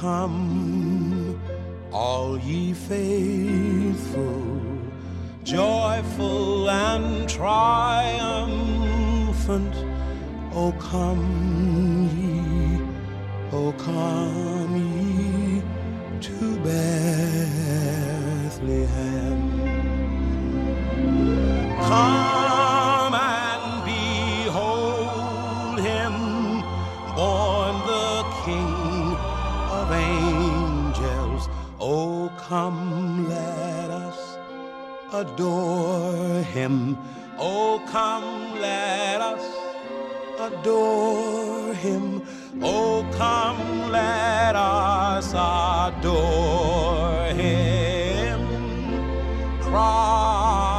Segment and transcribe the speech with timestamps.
[0.00, 1.40] come,
[1.92, 4.42] all ye faithful,
[5.44, 8.14] joyful and triumphant.
[10.52, 12.80] O come ye,
[13.52, 15.62] O come ye
[16.20, 17.54] to Bethlehem.
[21.88, 22.23] Come
[35.14, 36.98] adore him.
[37.38, 39.42] Oh, come, let us
[40.40, 42.22] adore him.
[42.60, 48.40] Oh, come, let us adore him.
[49.60, 50.74] Christ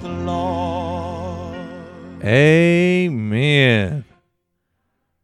[0.00, 1.56] the Lord.
[2.24, 4.04] Amen.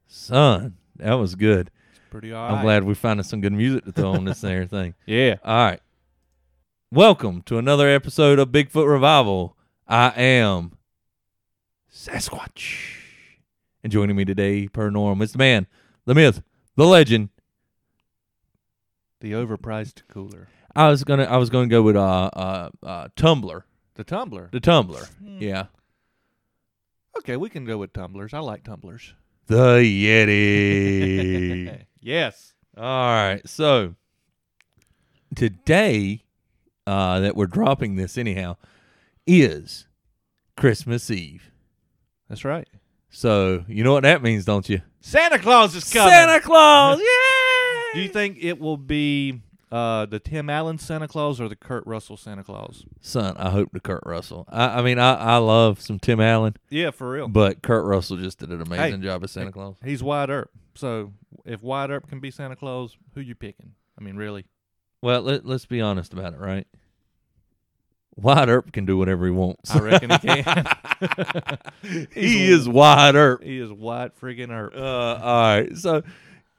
[0.06, 1.70] Son, that was good.
[2.10, 2.56] Pretty all right.
[2.56, 4.94] I'm glad we found some good music to throw on this there thing.
[5.06, 5.36] Yeah.
[5.44, 5.81] All right.
[6.92, 9.56] Welcome to another episode of Bigfoot Revival.
[9.88, 10.78] I am
[11.92, 13.00] Sasquatch.
[13.82, 15.66] And joining me today, per norm, is the man,
[16.04, 16.42] the myth,
[16.76, 17.30] the legend.
[19.20, 20.46] The overpriced cooler.
[20.76, 23.66] I was gonna I was gonna go with uh uh uh tumbler.
[23.96, 24.48] The tumbler.
[24.52, 25.06] The tumbler.
[25.20, 25.42] Hmm.
[25.42, 25.66] Yeah.
[27.18, 28.32] Okay, we can go with tumblers.
[28.32, 29.12] I like tumblers.
[29.48, 30.24] The Yeti.
[32.00, 32.54] yes.
[32.76, 33.40] All right.
[33.44, 33.96] So
[35.34, 36.22] today,
[36.86, 38.56] uh, that we're dropping this anyhow,
[39.26, 39.86] is
[40.56, 41.50] Christmas Eve.
[42.28, 42.68] That's right.
[43.10, 44.82] So you know what that means, don't you?
[45.00, 46.10] Santa Claus is coming.
[46.12, 47.00] Santa Claus.
[47.94, 48.00] Yeah.
[48.00, 49.40] Do you think it will be
[49.72, 52.84] uh, the Tim Allen Santa Claus or the Kurt Russell Santa Claus?
[53.00, 54.44] Son, I hope to Kurt Russell.
[54.50, 57.28] I, I mean, I, I love some Tim Allen, Yeah, for real.
[57.28, 59.76] but Kurt Russell just did an amazing job as Santa Claus.
[59.82, 60.50] He's Wyatt Earp.
[60.75, 61.12] So
[61.46, 63.72] if Wyatt Earp can be Santa Claus, who you picking?
[63.98, 64.44] I mean, really?
[65.06, 66.67] Well, let, let's be honest about it, right?
[68.17, 69.71] Wyatt Earp can do whatever he wants.
[69.71, 70.67] I reckon he can.
[72.12, 73.44] he is Wyatt Earp.
[73.44, 74.75] he is Wyatt friggin' Earp.
[74.75, 75.77] Uh, all right.
[75.77, 76.03] So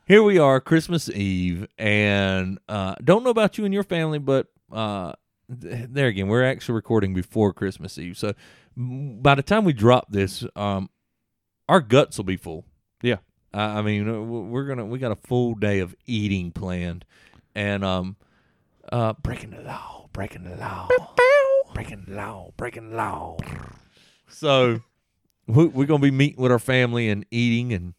[0.07, 4.47] here we are, Christmas Eve, and uh, don't know about you and your family, but
[4.71, 5.11] uh,
[5.61, 8.17] th- there again, we're actually recording before Christmas Eve.
[8.17, 8.31] So
[8.77, 10.89] by the time we drop this, um,
[11.67, 12.63] our guts will be full.
[13.01, 13.17] Yeah.
[13.53, 17.03] I I mean, uh, we're gonna we got a full day of eating planned,
[17.53, 18.15] and um,
[18.91, 20.87] uh, breaking the law, breaking the law,
[21.73, 23.37] breaking the law, breaking the law.
[24.29, 24.81] So
[25.47, 27.93] we, we're gonna be meeting with our family and eating, and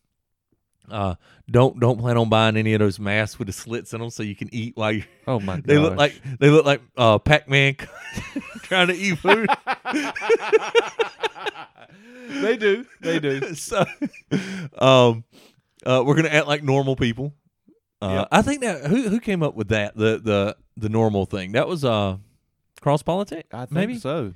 [0.90, 1.14] uh,
[1.50, 4.22] don't don't plan on buying any of those masks with the slits in them so
[4.22, 5.04] you can eat while you.
[5.26, 5.64] Oh my god.
[5.66, 7.76] They look like they look like uh, Pac Man
[8.62, 9.48] trying to eat food.
[12.42, 12.86] they do.
[13.00, 13.54] They do.
[13.54, 13.84] so,
[14.78, 15.24] um,
[15.84, 17.34] uh, we're gonna act like normal people.
[18.00, 18.28] Uh, Yep.
[18.30, 21.66] I think that who who came up with that the the the normal thing that
[21.68, 22.16] was uh
[22.80, 24.32] CrossPolitic I think maybe so.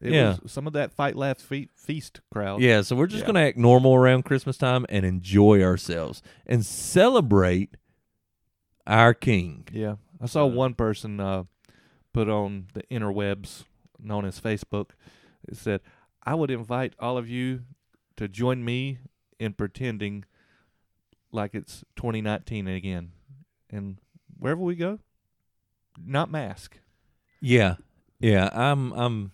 [0.00, 0.36] It Yeah.
[0.42, 2.60] was some of that fight laugh fe- feast crowd.
[2.62, 3.26] yeah so we're just Yeah.
[3.26, 7.76] gonna act normal around Christmas time and enjoy ourselves and celebrate
[8.86, 9.66] our king.
[9.72, 9.96] Yeah.
[10.20, 11.44] I saw one person uh,
[12.12, 13.64] put on the interwebs
[13.98, 14.90] known as Facebook.
[15.48, 15.80] It said,
[16.24, 17.62] I would invite all of you
[18.16, 18.98] to join me
[19.38, 20.24] in pretending
[21.32, 23.12] like it's 2019 again.
[23.70, 23.98] And
[24.38, 24.98] wherever we go,
[26.04, 26.78] not mask.
[27.40, 27.76] Yeah,
[28.18, 29.32] yeah, I'm I'm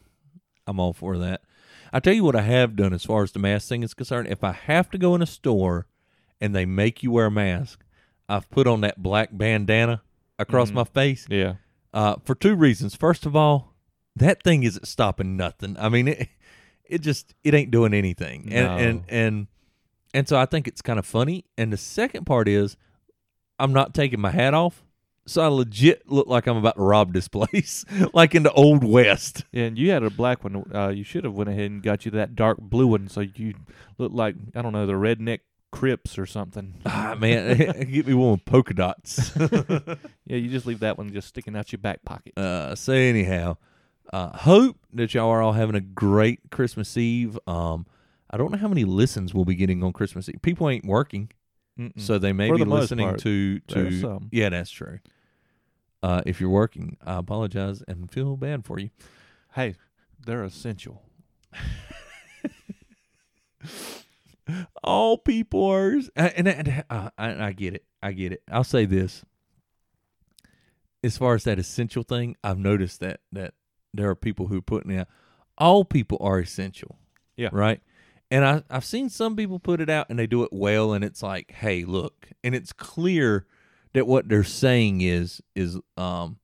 [0.66, 1.42] I'm all for that.
[1.92, 4.28] I tell you what I have done as far as the mask thing is concerned.
[4.28, 5.86] If I have to go in a store
[6.40, 7.84] and they make you wear a mask,
[8.28, 10.02] I've put on that black bandana
[10.38, 10.74] across Mhm.
[10.74, 11.54] my face Yeah.
[11.94, 12.94] uh, for two reasons.
[12.94, 13.74] First of all,
[14.16, 15.76] that thing isn't stopping nothing.
[15.78, 16.28] I mean, it
[16.84, 18.76] it just it ain't doing anything, and No.
[18.76, 19.46] and and
[20.14, 21.44] and so I think it's kind of funny.
[21.58, 22.76] And the second part is,
[23.58, 24.82] I'm not taking my hat off.
[25.26, 27.84] So I legit look like I'm about to rob this place,
[28.14, 29.44] like in the old west.
[29.52, 30.64] And you had a black one.
[30.74, 33.54] Uh, you should have went ahead and got you that dark blue one, so you
[33.98, 35.40] look like I don't know the redneck
[35.72, 36.80] Crips or something.
[36.86, 37.56] Ah man,
[37.90, 39.32] get me one with polka dots.
[40.26, 42.36] Yeah, you just leave that one just sticking out your back pocket.
[42.38, 43.56] uh, so anyhow,
[44.12, 47.38] uh, hope that y'all are all having a great Christmas Eve.
[47.46, 47.86] Um,
[48.30, 50.40] I don't know how many listens we'll be getting on Christmas Eve.
[50.42, 51.30] People ain't working,
[51.78, 52.00] Mm-mm.
[52.00, 54.00] so they may For be the listening part, to to.
[54.00, 54.28] some.
[54.32, 54.98] Yeah, that's true.
[56.06, 58.90] Uh, if you're working, I apologize and feel bad for you.
[59.54, 59.74] hey,
[60.24, 61.02] they're essential.
[64.84, 67.84] all people are, and, and uh, I, I get it.
[68.00, 68.44] I get it.
[68.48, 69.24] I'll say this:
[71.02, 73.54] as far as that essential thing, I've noticed that that
[73.92, 75.08] there are people who are putting out
[75.58, 77.00] all people are essential.
[77.36, 77.48] Yeah.
[77.50, 77.80] Right.
[78.30, 81.02] And I I've seen some people put it out and they do it well, and
[81.02, 83.44] it's like, hey, look, and it's clear
[83.96, 86.38] that what they're saying is is um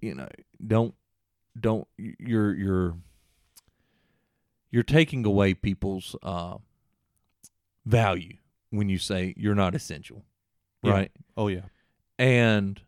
[0.00, 0.28] you know
[0.66, 0.92] don't
[1.58, 2.96] don't you're you're
[4.72, 6.56] you're taking away people's uh
[7.84, 8.34] value
[8.70, 10.24] when you say you're not essential
[10.82, 10.92] Yeah.
[10.92, 11.66] right Oh yeah.
[12.18, 12.80] and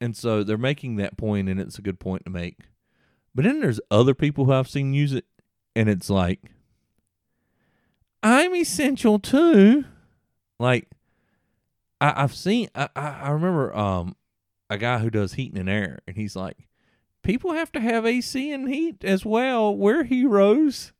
[0.00, 2.58] and so they're making that point and it's a good point to make
[3.34, 5.24] but then there's other people who i've seen use it
[5.74, 6.40] and it's like
[8.22, 9.84] i'm essential too
[10.60, 10.88] like
[12.00, 14.16] I, i've seen I, I remember um
[14.70, 16.68] a guy who does heating and air and he's like
[17.22, 19.74] people have to have ac and heat as well.
[19.76, 20.92] We're heroes.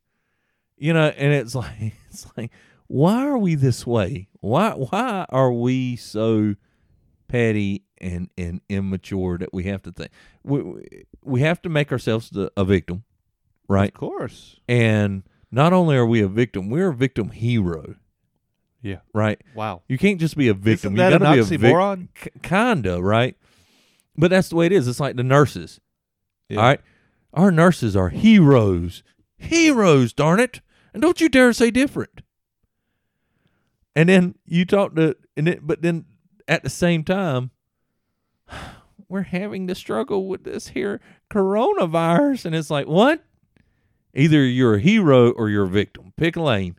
[0.77, 2.51] You know and it's like it's like
[2.87, 4.27] why are we this way?
[4.41, 6.55] Why why are we so
[7.27, 10.09] petty and, and immature that we have to think
[10.43, 13.03] we, we- we have to make ourselves the, a victim
[13.67, 13.89] right?
[13.89, 14.59] Of course.
[14.67, 17.95] and not only are we a victim we're a victim hero
[18.81, 18.97] Yeah.
[19.13, 19.41] right?
[19.55, 19.81] Wow.
[19.87, 20.93] you can't just be a victim.
[20.93, 23.35] Isn't that you an be a kinda right?
[24.17, 24.87] But that's the way it is.
[24.87, 25.79] It's like the nurses.
[26.47, 26.57] Yeah.
[26.57, 26.81] all right?
[27.33, 29.03] Our nurses are heroes.
[29.37, 30.61] Heroes darn it.
[30.93, 32.21] And don't you dare say different.
[33.95, 36.05] And then you talk to and it, but then
[36.47, 37.51] at the same time
[39.09, 42.45] we're having to struggle with this here coronavirus.
[42.45, 43.23] And it's like what?
[44.13, 46.13] Either you're a hero or you're a victim.
[46.17, 46.75] Pick a lane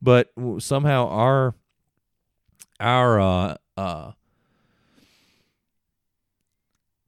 [0.00, 1.54] but somehow our
[2.80, 4.12] our uh uh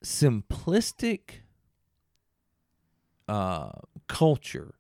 [0.04, 1.20] simplistic
[3.28, 3.70] uh
[4.06, 4.74] culture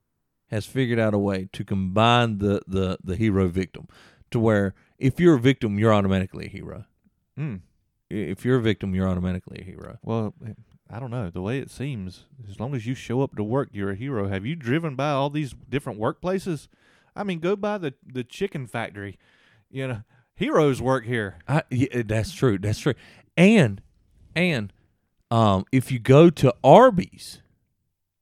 [0.50, 3.86] has figured out a way to combine the the the hero victim
[4.30, 6.84] to where if you're a victim you're automatically a hero
[7.38, 7.60] Mm.
[8.10, 10.34] If you're a victim you're automatically a hero Well,
[10.90, 11.30] I don't know.
[11.30, 14.28] The way it seems, as long as you show up to work, you're a hero.
[14.28, 16.68] Have you driven by all these different workplaces?
[17.18, 19.18] I mean, go by the the chicken factory.
[19.70, 20.02] You know,
[20.34, 21.38] heroes work here.
[21.46, 22.58] I, yeah, that's true.
[22.58, 22.94] That's true.
[23.36, 23.82] And
[24.34, 24.72] and
[25.30, 27.42] um, if you go to Arby's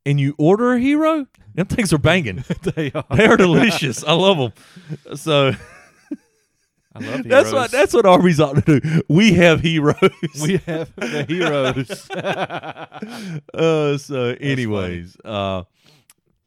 [0.05, 2.45] and you order a hero, them things are banging.
[2.63, 3.05] they are.
[3.15, 4.03] they are delicious.
[4.03, 5.17] I love them.
[5.17, 5.53] So
[6.95, 7.25] I love heroes.
[7.27, 9.03] that's what that's what Arby's ought to do.
[9.09, 10.11] We have heroes.
[10.43, 12.11] we have the heroes.
[13.55, 15.65] uh, so, anyways, uh,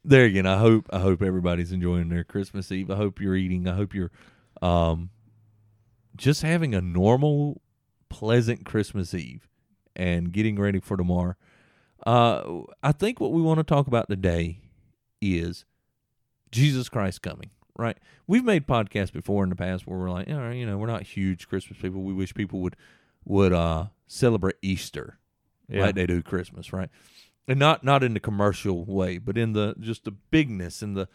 [0.04, 0.46] there again.
[0.46, 2.90] I hope I hope everybody's enjoying their Christmas Eve.
[2.90, 3.68] I hope you're eating.
[3.68, 4.10] I hope you're
[4.62, 5.10] um,
[6.16, 7.60] just having a normal,
[8.08, 9.48] pleasant Christmas Eve
[9.96, 11.34] and getting ready for tomorrow.
[12.06, 14.60] Uh, I think what we want to talk about today
[15.20, 15.64] is
[16.50, 17.50] Jesus Christ coming.
[17.78, 17.96] Right?
[18.26, 20.86] We've made podcasts before in the past where we're like, all right, you know, we're
[20.86, 22.02] not huge Christmas people.
[22.02, 22.76] We wish people would
[23.24, 25.18] would uh celebrate Easter
[25.70, 25.82] yeah.
[25.82, 26.90] like they do Christmas, right?
[27.48, 31.08] And not not in the commercial way, but in the just the bigness and the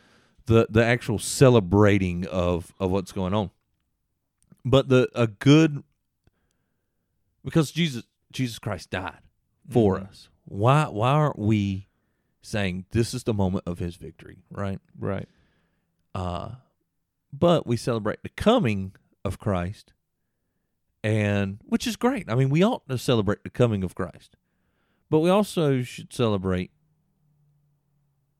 [0.47, 3.51] the the actual celebrating of of what's going on.
[4.65, 5.83] But the a good
[7.43, 9.19] because Jesus Jesus Christ died
[9.69, 10.07] for Mhm.
[10.09, 10.29] us.
[10.45, 11.87] Why why aren't we
[12.41, 14.79] saying this is the moment of his victory, right?
[14.99, 15.27] Right.
[16.13, 16.55] Uh,
[17.33, 18.93] but we celebrate the coming
[19.23, 19.93] of Christ,
[21.03, 22.29] and which is great.
[22.29, 24.35] I mean, we ought to celebrate the coming of Christ,
[25.15, 26.71] but we also should celebrate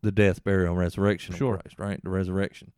[0.02, 1.56] the death, burial, and resurrection Sure.
[1.56, 2.04] of Christ, right?
[2.04, 2.74] The resurrection,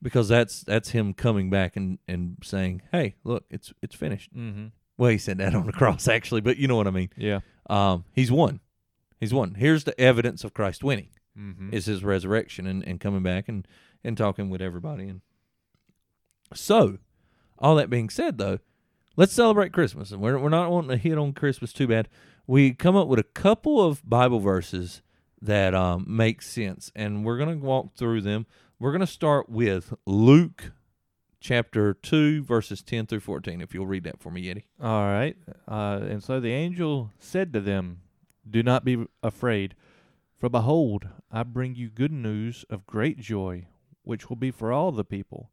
[0.00, 4.68] because that's that's him coming back and and saying, "Hey, look, it's it's finished." Mm-hmm.
[4.96, 7.10] Well, he said that on the cross, actually, but you know what I mean.
[7.16, 7.40] Yeah.
[7.68, 8.60] Um, he's won.
[9.20, 9.54] He's won.
[9.54, 11.08] Here's the evidence of Christ winning
[11.38, 11.74] Mm-hmm.
[11.74, 13.66] is his resurrection and, and coming back and,
[14.04, 15.08] and talking with everybody.
[15.08, 15.20] And
[16.54, 16.98] so,
[17.58, 18.60] all that being said, though,
[19.16, 20.12] let's celebrate Christmas.
[20.12, 22.08] And we're, we're not wanting to hit on Christmas too bad.
[22.46, 25.00] We come up with a couple of Bible verses
[25.40, 28.44] that um, make sense, and we're going to walk through them.
[28.78, 30.72] We're going to start with Luke
[31.40, 33.62] chapter 2, verses 10 through 14.
[33.62, 34.64] If you'll read that for me, Yeti.
[34.78, 35.36] All right.
[35.66, 38.02] Uh, and so the angel said to them,
[38.48, 39.74] Do not be afraid,
[40.36, 43.68] for behold, I bring you good news of great joy,
[44.02, 45.50] which will be for all the people.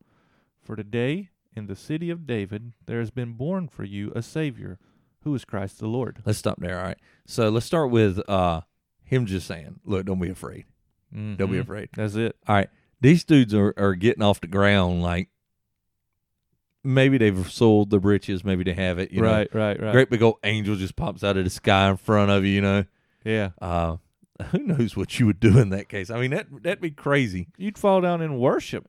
[0.62, 4.78] For today, in the city of David, there has been born for you a Savior,
[5.24, 6.22] who is Christ the Lord.
[6.26, 6.78] Let's stop there.
[6.80, 6.98] All right.
[7.26, 8.62] So let's start with uh,
[9.04, 10.66] him just saying, Look, don't be afraid.
[11.14, 11.62] Don't be Mhm.
[11.62, 11.90] afraid.
[11.96, 12.36] That's it.
[12.48, 12.70] All right.
[13.02, 15.30] These dudes are, are getting off the ground like
[16.84, 19.28] maybe they've sold the britches, maybe they have it, you know.
[19.32, 19.92] right, right, right.
[19.92, 22.62] Great big old angel just pops out of the sky in front of you, you
[22.62, 22.86] know.
[23.24, 23.50] Yeah.
[23.62, 23.98] Uh
[24.52, 26.10] who knows what you would do in that case?
[26.10, 27.50] I mean that that'd be crazy.
[27.58, 28.88] You'd fall down in worship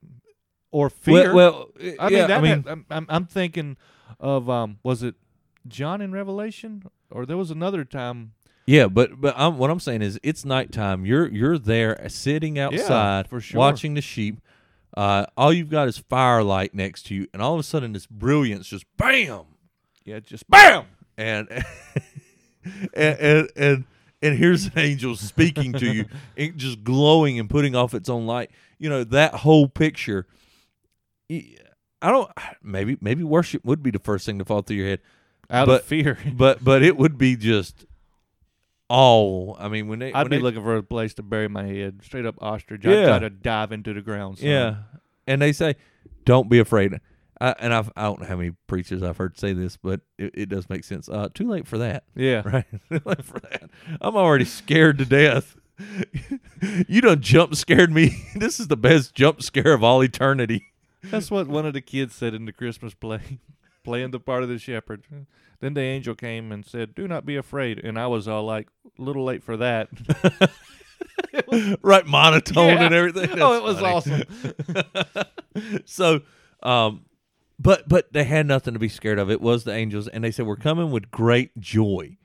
[0.71, 1.35] or fear.
[1.35, 3.77] Well, well I mean, I mean I'm, I'm, I'm thinking
[4.21, 5.17] of, um, was it
[5.66, 6.85] John in Revelation?
[7.11, 8.33] Or there was another time
[8.66, 11.04] yeah, but but I'm, what I'm saying is it's nighttime.
[11.04, 13.59] You're you're there uh, sitting outside for sure.
[13.59, 14.40] watching the sheep.
[14.97, 18.07] Uh, all you've got is firelight next to you, and all of a sudden this
[18.07, 19.45] brilliance just bam
[20.04, 20.85] Yeah, just bam.
[21.16, 21.49] and
[22.95, 23.85] and, and and
[24.23, 26.04] and here's an angel speaking to you,
[26.37, 28.50] it just glowing and putting off its own light.
[28.78, 30.26] You know that whole picture.
[31.31, 32.31] I don't.
[32.62, 35.00] Maybe maybe worship would be the first thing to fall through your head,
[35.50, 36.18] Out But- of fear.
[36.34, 37.84] but but it would be just
[38.88, 39.56] all.
[39.58, 41.64] I mean, when they I'd when be they, looking for a place to bury my
[41.64, 42.84] head, straight up ostrich.
[42.87, 43.06] I'd Yeah.
[43.06, 44.38] try to dive into the ground.
[44.38, 44.49] son.
[44.49, 44.75] Yeah,
[45.26, 45.76] and they say,
[46.25, 47.00] "Don't be afraid."
[47.40, 50.30] I, and I've, I don't know how many preachers I've heard say this, but it,
[50.34, 51.08] it does make sense.
[51.08, 52.04] Uh, too late for that.
[52.14, 52.42] yeah.
[52.44, 52.66] right?
[53.04, 53.68] Like for that,
[54.00, 55.56] I'm already scared to death.
[56.87, 58.25] you done jump scared me.
[58.37, 60.66] this is the best jump scare of all eternity.
[61.02, 63.40] That's what one of the kids said in the Christmas play,
[63.83, 65.05] playing the part of the shepherd.
[65.61, 68.69] Then the angel came and said, "Do not be afraid." And I was all like,
[68.99, 69.89] "A little late for that."
[71.83, 72.85] right, monotone Yeah.
[72.87, 73.31] and everything.
[73.41, 74.25] oh, it was funny.
[74.75, 75.83] awesome.
[75.85, 76.21] so,
[76.62, 77.05] um,
[77.59, 79.31] but but they had nothing to be scared of.
[79.31, 82.17] It was the angels, and they said we're coming with great joy.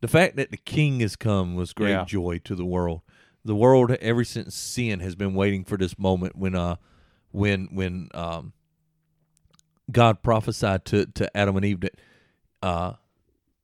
[0.00, 2.04] The fact that the King has come was great Yeah.
[2.04, 3.00] joy to the world.
[3.44, 6.76] The world, ever since sin, has been waiting for this moment when uh
[7.30, 8.52] when when um
[9.90, 11.94] God prophesied to to Adam and Eve that
[12.62, 12.94] uh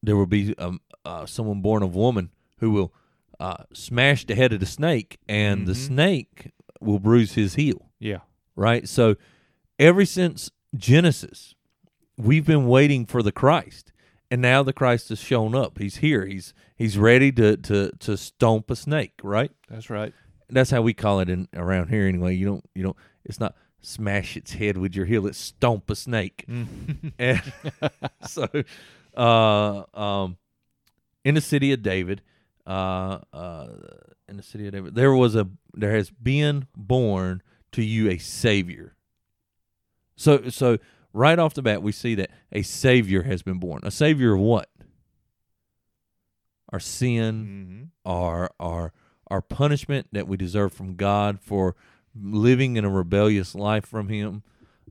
[0.03, 2.93] there will be um uh someone born of woman who will
[3.39, 5.87] uh smash the head of the snake, and the Mhm.
[5.87, 6.51] snake
[6.81, 8.21] will bruise his heel Yeah.
[8.57, 8.89] right?
[8.89, 9.17] So
[9.79, 11.55] ever since Genesis,
[12.17, 13.93] we've been waiting for the Christ.
[14.33, 15.79] And now the Christ has shown up.
[15.79, 16.25] He's here.
[16.25, 19.51] He's he's ready to to to stomp a snake, right?
[19.69, 20.15] That's right.
[20.49, 22.35] That's how we call it in around here anyway.
[22.37, 25.97] You don't you don't it's not smash its head with your heel, it stomp a
[25.97, 26.45] snake.
[27.19, 27.43] And
[28.27, 28.47] so
[29.17, 30.37] uh um
[31.25, 32.23] in the city of David,
[32.67, 33.69] uh uh
[34.29, 38.19] in the city of David, there was a there has been born to you a
[38.19, 38.95] savior.
[40.17, 40.79] So so
[41.13, 43.81] right off the bat we see that a savior has been born.
[43.85, 44.69] A savior of what?
[46.73, 48.93] Our sin, hmm our our
[49.31, 51.77] our punishment that we deserve from God for
[52.15, 54.43] living in a rebellious life from Him.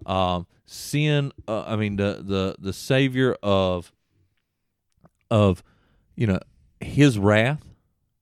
[0.06, 1.32] Um, sin.
[1.48, 3.92] Uh, I mean the the the Savior of
[5.32, 5.64] of
[6.16, 6.40] you know
[6.80, 7.64] His wrath,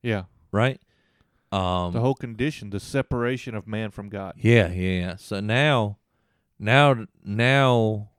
[0.01, 0.23] Yeah.
[0.51, 0.79] right?
[1.51, 4.33] Um, The whole condition, the separation of man from God.
[4.37, 5.15] yeah, yeah.
[5.15, 5.97] So now,
[6.59, 8.09] now, now,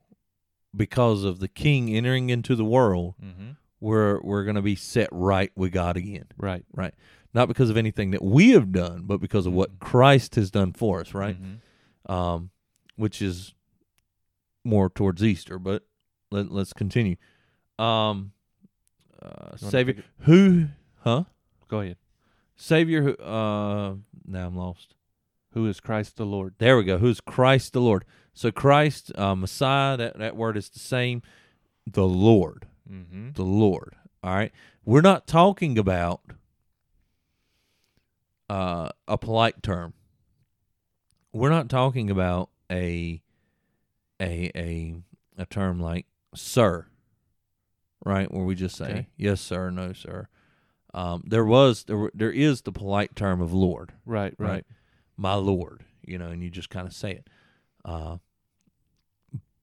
[0.75, 3.51] because of the King entering into the world, Mm-hmm.
[3.81, 6.25] we're we're gonna be set right with God again.
[6.39, 6.65] Right.
[6.73, 6.95] right?
[7.35, 10.73] Not because of anything that we have done, but because of what Christ has done
[10.73, 11.37] for us, right?
[11.41, 12.13] Mhm.
[12.13, 12.51] Um,
[12.97, 13.55] which is
[14.65, 15.87] more towards Easter, but
[16.31, 17.17] let, let's continue.
[17.79, 18.33] Um,
[19.23, 20.69] uh, Savior, who,
[21.01, 21.25] huh?
[21.69, 21.97] Go ahead.
[22.57, 23.95] Savior, who, uh,
[24.27, 24.95] now I'm lost.
[25.53, 26.55] Who is Christ the Lord?
[26.59, 26.99] There we go.
[26.99, 28.05] Who's Christ the Lord?
[28.35, 31.23] So Christ, uh, Messiah, that, that word is the same.
[31.87, 32.67] The Lord.
[32.91, 33.33] Mm-hmm.
[33.35, 33.97] the Lord.
[34.23, 34.53] All right.
[34.85, 36.23] We're not talking about
[38.49, 39.95] uh, a polite term.
[41.33, 43.23] We're not talking about a
[44.21, 44.95] a a
[45.37, 46.87] a term like sir,
[48.05, 48.33] right?
[48.33, 49.07] Where we just say Okay.
[49.17, 50.29] yes, sir, no, sir.
[50.95, 54.35] Um, there was there there is the polite term of Lord, Right.
[54.39, 54.49] Right.
[54.51, 54.67] Right.
[55.17, 57.29] my Lord, you know, and you just kind of say it.
[57.85, 58.17] Uh,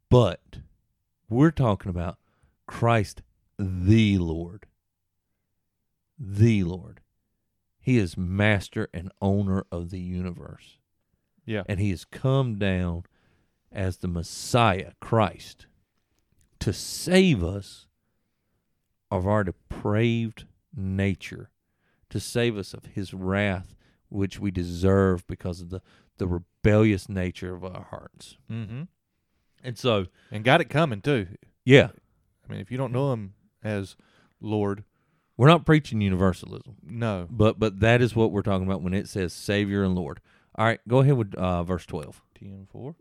[0.09, 0.59] but
[1.29, 2.17] we're talking about
[2.67, 3.21] Christ
[3.57, 4.67] the Lord.
[6.17, 7.01] The Lord.
[7.85, 10.79] He is master and owner of the universe.
[11.45, 11.61] Yeah.
[11.69, 13.03] And he has come down
[13.71, 15.67] as the Messiah, Christ,
[16.61, 17.85] to save us
[19.11, 21.51] of our depraved nature,
[22.09, 23.75] to save us of his wrath,
[24.09, 25.83] which we deserve because of the,
[26.17, 28.35] the rebellious nature of our hearts.
[28.51, 28.81] Mm-hmm.
[29.63, 31.27] And so, And got it coming too.
[31.63, 31.89] yeah,
[32.49, 33.95] I mean, if you don't know him as
[34.41, 34.83] Lord,
[35.37, 36.75] we're not preaching universalism.
[36.83, 37.27] no.
[37.29, 40.21] But but that is what we're talking about when it says Savior and Lord.
[40.55, 42.21] All right, go ahead with uh, verse twelve.
[42.37, 42.95] Ten four.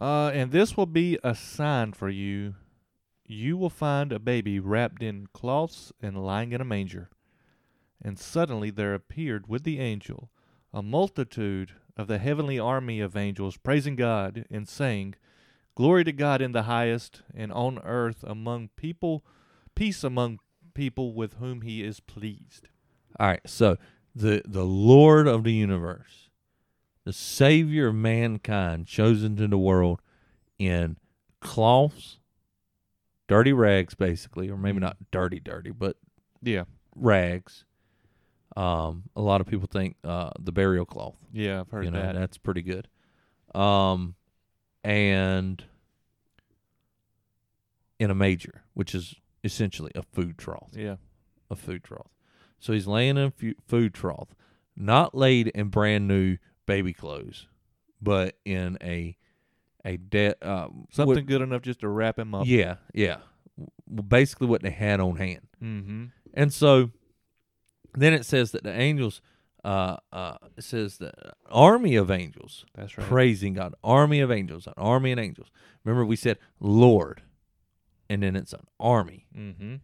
[0.00, 2.54] Uh, and this will be a sign for you.
[3.26, 7.10] You will find a baby wrapped in cloths and lying in a manger.
[8.02, 10.30] And suddenly there appeared with the angel
[10.72, 15.16] a multitude of the heavenly army of angels praising God and saying,
[15.74, 19.24] Glory to God in the highest, and on earth among people,
[19.74, 20.38] peace among
[20.80, 22.68] people with whom he is pleased.
[23.18, 23.76] All right, so
[24.14, 26.30] the the Lord of the universe,
[27.04, 30.00] the Savior of mankind, chosen to the world
[30.58, 30.96] in
[31.40, 32.18] cloths,
[33.28, 35.96] dirty rags, basically, or maybe not dirty, dirty, but
[36.40, 36.64] Yeah,
[36.96, 37.64] rags.
[38.56, 41.18] Um, a lot of people think uh, the burial cloth.
[41.30, 42.14] yeah, I've heard you know, that.
[42.14, 42.88] that's pretty good.
[43.54, 44.14] Um,
[44.82, 45.62] and
[47.98, 50.70] in a major, which is essentially a food trough.
[50.74, 50.96] Yeah.
[51.50, 52.08] A food trough.
[52.58, 54.34] So he's laying in a food trough,
[54.76, 57.46] not laid in brand new baby clothes,
[58.00, 59.16] but in a
[59.84, 62.46] a dead uh, Something what- good enough just to wrap him up.
[62.46, 63.18] yeah, yeah.
[63.56, 65.40] Well, basically what they had on hand.
[65.62, 66.04] Mm-hmm.
[66.34, 66.90] And so
[67.96, 69.20] then it says that the angels,
[69.64, 71.12] uh, uh, says the
[71.50, 73.06] army of angels That's right.
[73.06, 75.48] praising God, army of angels, an army of angels.
[75.84, 77.22] Remember, we said Lord,
[78.10, 79.28] and then it's an army.
[79.34, 79.76] mm-hmm.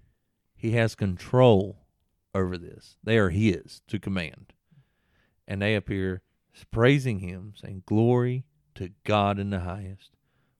[0.56, 1.86] He has control
[2.34, 2.96] over this.
[3.04, 4.52] They are His to command.
[5.46, 6.22] And they appear
[6.72, 10.10] praising Him, saying, Glory to God in the highest.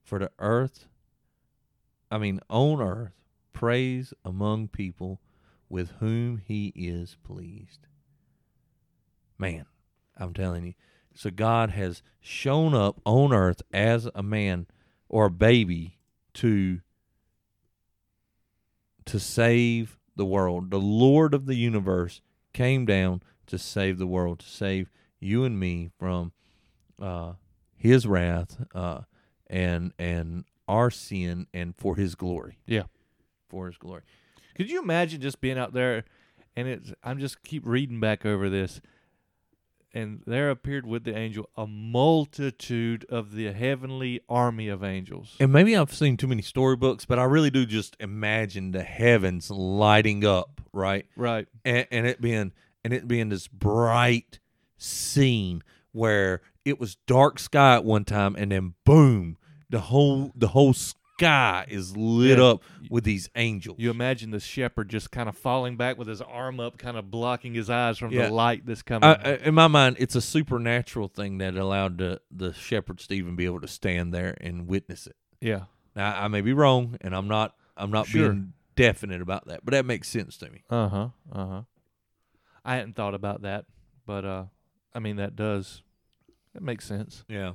[0.04, 0.86] For the earth,
[2.08, 3.14] I mean, on earth,
[3.52, 5.20] praise among people
[5.68, 7.88] with whom He is pleased.
[9.38, 9.66] Man,
[10.16, 10.74] I'm telling you.
[11.14, 14.66] So God has shown up on earth as a man
[15.08, 15.98] or a baby
[16.34, 16.80] to
[19.06, 20.70] to save the world.
[20.70, 22.20] The Lord of the universe
[22.52, 26.32] came down to save the world, to save you and me from
[27.00, 27.34] uh,
[27.76, 29.02] His wrath uh,
[29.46, 32.58] and and our sin, and for His glory.
[32.66, 32.84] Yeah.
[33.48, 34.02] for His glory.
[34.56, 36.04] Could you imagine just being out there
[36.56, 38.80] and it's I'm just keep reading back over this
[39.96, 45.36] and there appeared with the angel a multitude of the heavenly army of angels.
[45.40, 49.50] And maybe I've seen too many storybooks, but I really do just imagine the heavens
[49.50, 51.06] lighting up, right?
[51.16, 51.48] Right.
[51.64, 52.52] and, and it being
[52.84, 54.38] and it being this bright
[54.76, 55.62] scene
[55.92, 59.38] where it was dark sky at one time and then boom
[59.70, 60.74] the whole the whole
[61.18, 62.44] sky is lit Yeah.
[62.44, 66.20] up with these angels You imagine the shepherd just kind of falling back with his
[66.20, 68.26] arm up, kind of blocking his eyes from Yeah.
[68.28, 69.08] the light that's coming.
[69.08, 73.14] I, I, in my mind it's a supernatural thing that allowed the the shepherds to
[73.14, 75.62] even be able to stand there and witness it yeah.
[75.94, 78.30] now i may be wrong and i'm not i'm not Sure.
[78.30, 81.08] being definite about that but that makes sense to me Uh huh.
[81.32, 81.62] Uh huh.
[82.64, 83.64] I hadn't thought about that,
[84.06, 84.44] but uh,
[84.92, 85.82] I mean that does.
[86.52, 87.24] That makes sense.
[87.28, 87.52] Yeah.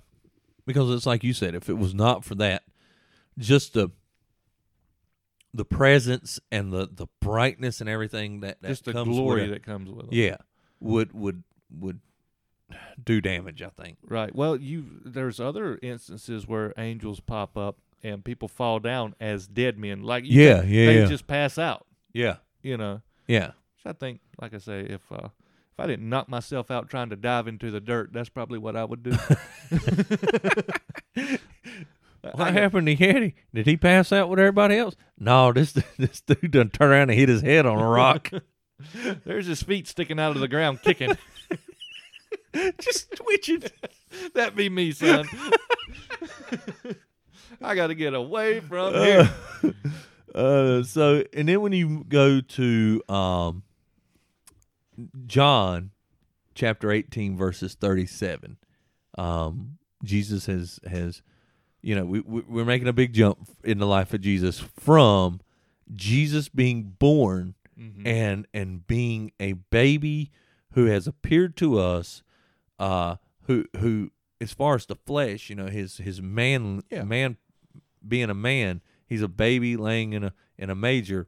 [0.65, 2.63] Because it's like you said, if it was not for that,
[3.38, 3.89] just the
[5.54, 9.89] the presence and the the brightness and everything that, that Just the glory that comes
[9.91, 10.13] with it.
[10.13, 10.38] yeah,
[10.80, 11.44] would would
[11.78, 12.00] would
[13.04, 13.98] do damage, I think.
[14.02, 14.34] Right.
[14.34, 19.78] Well, you there's other instances where angels pop up and people fall down as dead
[19.78, 20.04] men.
[20.04, 21.06] Like you Yeah, yeah, they yeah.
[21.06, 21.86] just pass out.
[22.13, 22.38] Yeah.
[22.63, 23.02] You know.
[23.28, 23.52] Yeah.
[23.84, 25.28] So I think, like I say, if uh,
[25.74, 28.76] if I didn't knock myself out trying to dive into the dirt, that's probably what
[28.78, 29.12] I would do.
[32.22, 33.34] What happened to Yeti?
[33.54, 34.96] Did he pass out with everybody else?
[35.18, 38.32] No, this this dude done turn around and hit his head on a rock.
[39.26, 41.18] There's his feet sticking out of the ground, kicking.
[42.80, 43.64] Just twitching.
[44.34, 45.26] That'd be me, son.
[47.62, 49.30] I got to get away from here.
[50.34, 53.64] Uh, so and then when you go to um
[55.26, 55.92] John
[56.56, 58.58] chapter 18 verses 37
[59.18, 61.22] um Jesus has has
[61.82, 65.39] you know we we- we're making a big jump in the life of Jesus from
[65.94, 68.06] Jesus being born Mhm.
[68.06, 70.30] and and being a baby
[70.74, 72.22] who has appeared to us
[72.80, 77.04] uh who who as far as the flesh you know his his man Yeah.
[77.04, 77.38] man
[78.08, 81.28] being a man he's a baby laying in a in a manger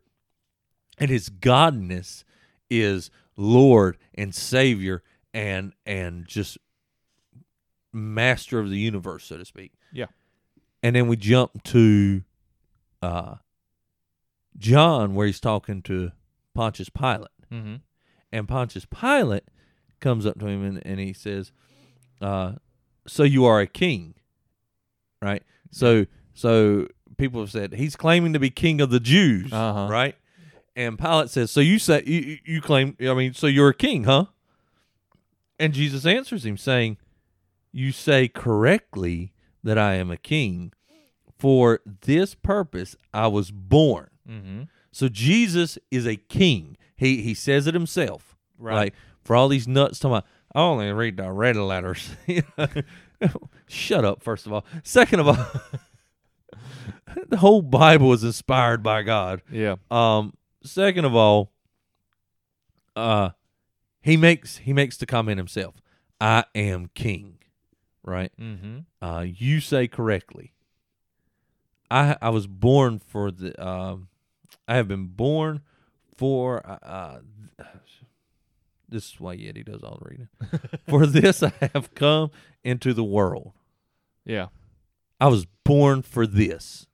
[1.00, 2.24] and his godness
[2.70, 5.02] is lord and savior
[5.34, 6.58] and and just
[7.92, 10.08] master of the universe so to speak Yeah.
[10.84, 12.22] And then we jump to
[13.02, 13.36] uh
[14.58, 16.12] john where he's talking to
[16.54, 17.82] pontius pilate Mhm.
[18.32, 19.44] and Pontius Pilate
[20.00, 21.52] comes up to him and, and he says,
[22.20, 22.54] uh,
[23.06, 24.16] "So you are a king,
[25.22, 25.44] right?
[25.70, 29.88] So so people have said he's claiming to be king of the Jews, Uh-huh.
[29.88, 30.16] right?
[30.76, 32.98] And Pilate says, "So you say you- you claim?
[33.02, 34.26] I mean, so you're a king, huh?"
[35.60, 36.98] And Jesus answers him saying,
[37.72, 39.33] "You say correctly
[39.64, 40.72] that I am a king.
[41.38, 44.68] For this purpose I was born." Mhm.
[44.92, 46.78] So Jesus is a king.
[46.96, 48.36] He he says it himself.
[48.58, 48.76] Right.
[48.76, 52.12] Like for all these nuts talking about, I only read the red letters.
[53.68, 54.66] Shut up, first of all.
[54.84, 55.38] Second of all,
[57.30, 59.42] the whole Bible is inspired by God.
[59.52, 59.76] Yeah.
[59.90, 61.52] Um, second of all,
[62.96, 63.32] uh
[64.02, 65.76] he makes he makes the comment himself.
[66.22, 67.40] I am king.
[68.04, 68.32] Right?
[68.40, 68.80] Mm-hmm.
[69.02, 70.54] Uh, you say correctly.
[71.90, 73.60] I I was born for the.
[73.66, 74.08] Um,
[74.68, 75.62] I have been born
[76.16, 76.66] for.
[76.66, 77.20] Uh, uh,
[78.90, 80.30] this is why Yeti does all the reading.
[80.88, 82.30] for this I have come
[82.64, 83.54] into the world.
[84.26, 84.48] Yeah.
[85.20, 86.86] I was born for this.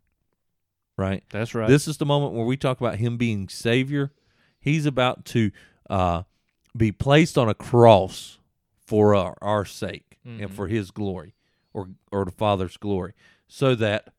[0.97, 1.23] right?
[1.31, 1.67] That's right.
[1.67, 4.11] This is the moment where we talk about him being Savior.
[4.59, 5.51] He's about to
[5.89, 6.23] uh,
[6.75, 8.39] be placed on a cross
[8.85, 10.53] for our, our sake and Mhm.
[10.53, 11.33] for His glory,
[11.73, 13.13] or or the Father's glory,
[13.47, 14.13] so that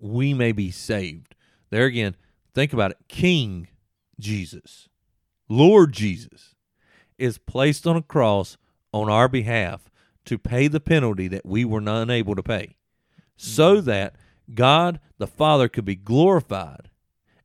[0.00, 1.34] we may be saved.
[1.70, 2.16] There again,
[2.54, 2.98] think about it.
[3.08, 3.68] King
[4.18, 4.88] Jesus,
[5.48, 6.54] Lord Jesus,
[7.18, 8.56] is placed on a cross
[8.92, 9.90] on our behalf
[10.24, 12.76] to pay the penalty that we were not unable to pay,
[13.36, 14.16] so that
[14.54, 16.90] God the Father could be glorified,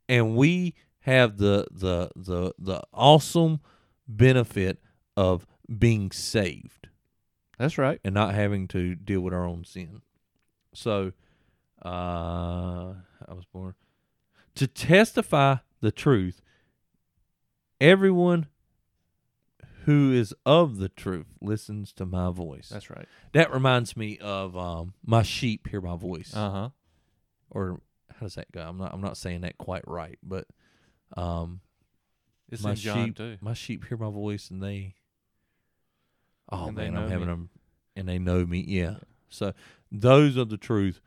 [0.08, 3.60] and we have the the the the awesome
[4.08, 4.82] benefit
[5.18, 5.46] of
[5.80, 6.90] being saved
[7.58, 8.00] That's right.
[8.04, 10.02] and not having to deal with our own sin.
[10.74, 11.14] So,
[11.86, 12.94] uh,
[13.28, 13.76] I was born
[14.56, 16.42] to testify the truth.
[17.82, 18.48] Everyone
[19.86, 22.70] who is of the truth listens to my voice.
[22.70, 23.06] That's right.
[23.34, 26.70] that reminds me of um, my sheep hear my voice, Uh huh.
[27.50, 28.62] or how does that go?
[28.62, 30.48] I'm not I'm not saying that quite right, but
[31.18, 31.60] um,
[32.50, 33.38] It's my in John sheep too.
[33.42, 34.96] my sheep hear my voice and they
[36.52, 37.34] oh And man i'm having me.
[37.34, 37.50] them
[37.96, 38.96] and they know me yeah
[39.30, 39.54] so
[39.92, 41.00] those are the truth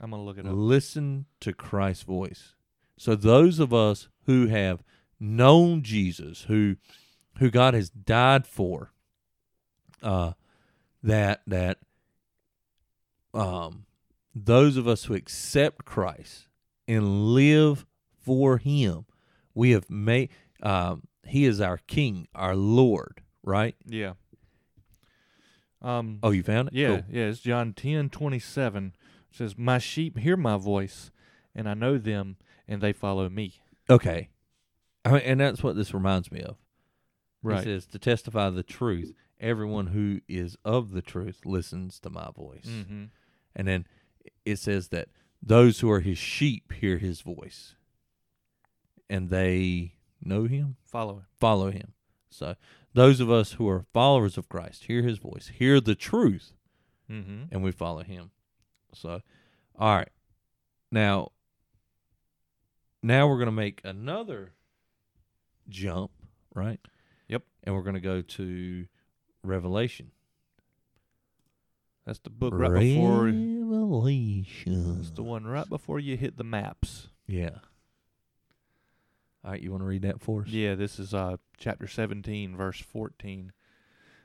[0.00, 0.52] I'm gonna look it up.
[0.54, 2.54] listen to christ's voice
[2.98, 4.82] so those of us who have
[5.20, 6.76] known jesus who
[7.38, 8.92] who god has died for
[10.02, 10.32] uh
[11.02, 11.78] that that
[13.34, 13.86] um
[14.34, 16.48] those of us who accept christ
[16.88, 17.86] and live
[18.24, 19.04] for him
[19.54, 20.28] we have made
[20.62, 24.12] um he is our king our lord right Yeah.
[25.82, 26.20] Um.
[26.22, 26.88] oh you found it yeah.
[26.88, 27.02] Cool.
[27.10, 27.24] Yeah.
[27.24, 28.94] It's John ten twenty seven.
[29.30, 31.10] Says, "My sheep hear my voice,
[31.54, 32.36] and I know them,
[32.68, 34.28] and they follow me." okay
[35.04, 36.56] I mean, and that's what this reminds me of
[37.42, 37.60] Right.
[37.60, 39.12] It says to testify the truth.
[39.40, 42.66] Everyone who is of the truth listens to my voice.
[42.66, 43.06] Mm-hmm.
[43.56, 43.86] And then
[44.44, 45.08] it says that
[45.42, 47.74] those who are his sheep hear his voice.
[49.10, 51.26] And they know him, Follow him.
[51.40, 51.92] follow him.
[52.30, 52.54] So
[52.94, 56.52] those of us who are followers of Christ hear his voice, hear the truth,
[57.10, 57.44] Mm-hmm.
[57.50, 58.30] and we follow him.
[58.94, 59.20] So
[59.78, 60.08] all right.
[60.90, 61.32] Now
[63.02, 64.52] now we're going to make another
[65.68, 66.10] jump,
[66.54, 66.80] right?
[67.28, 67.42] Yep.
[67.64, 68.86] And we're going to go to
[69.42, 70.12] Revelation.
[72.06, 73.24] That's the book right before.
[73.24, 74.96] Revelation.
[74.96, 77.08] That's the one right before you hit the maps.
[77.26, 77.58] Yeah.
[79.44, 80.48] All right, you want to read that for us?
[80.48, 83.52] Yeah, this is uh chapter 17 verse 14.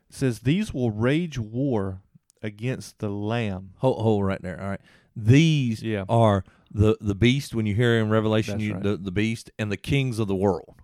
[0.09, 2.01] It says these will rage war
[2.43, 3.71] against the lamb.
[3.77, 4.61] Hold, hold right there.
[4.61, 4.81] All right.
[5.15, 6.05] These Yeah.
[6.07, 8.83] are the the beast when you hear in Revelation you, right.
[8.83, 10.75] the, the beast and the kings of the world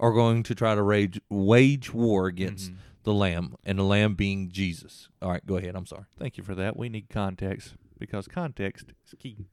[0.00, 2.76] are going to try to rage wage war against Mhm.
[3.04, 5.08] the lamb and the lamb being Jesus.
[5.22, 5.74] All right, go ahead.
[5.76, 6.04] I'm sorry.
[6.18, 6.76] Thank you for that.
[6.76, 9.46] We need context because context is key.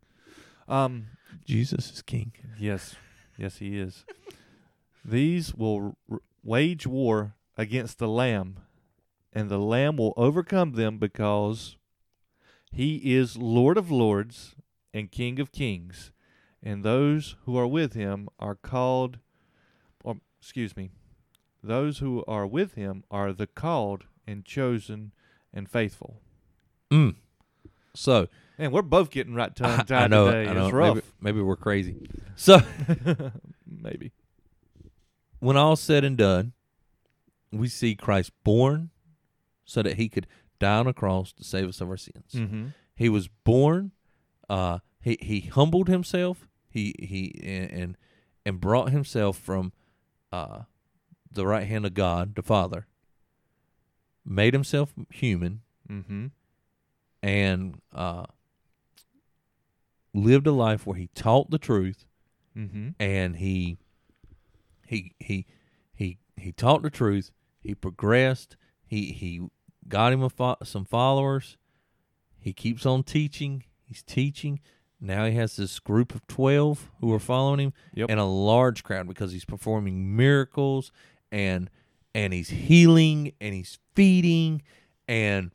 [0.67, 1.05] Um
[1.45, 2.33] Jesus is king.
[2.59, 2.95] yes.
[3.37, 4.05] Yes, he is.
[5.03, 8.59] These will r- wage war against the lamb
[9.33, 11.75] and the lamb will overcome them because
[12.71, 14.55] he is Lord of lords
[14.93, 16.11] and King of kings
[16.63, 19.19] and those who are with him are called
[20.03, 20.89] or excuse me
[21.63, 25.11] those who are with him are the called and chosen
[25.53, 26.21] and faithful
[26.91, 27.15] Mm.
[27.95, 30.25] So and we're both getting right tongue tied I know.
[30.31, 30.65] today I know.
[30.65, 31.95] it's rough Maybe, maybe we're crazy.
[32.37, 32.59] So
[33.65, 34.11] maybe
[35.39, 36.51] when all's said and done,
[37.51, 38.89] we see Christ born
[39.63, 40.27] so that he could
[40.59, 42.33] die on a cross to save us of our sins.
[42.33, 42.67] mm-hmm.
[42.95, 43.91] He was born.
[44.49, 46.47] Uh, he he humbled himself.
[46.69, 47.97] He he and and,
[48.45, 49.71] and brought himself from
[50.33, 50.63] uh,
[51.31, 52.87] the right hand of God, the Father.
[54.25, 56.25] Made himself human Mm-hmm.
[57.23, 58.25] and uh,
[60.15, 62.05] lived a life where he taught the truth
[62.57, 62.89] Mm-hmm.
[63.01, 63.77] and he
[64.87, 65.45] he he
[65.93, 67.31] he he taught the truth.
[67.59, 68.55] He progressed.
[68.85, 69.41] He he
[69.89, 71.57] got him a fo- some followers.
[72.39, 73.63] He keeps on teaching.
[73.85, 74.61] He's teaching.
[75.01, 78.09] Now he has this group of twelve who are following him, Yep.
[78.09, 80.91] and a large crowd because he's performing miracles
[81.31, 81.69] and
[82.13, 84.61] and he's healing and he's feeding
[85.09, 85.51] and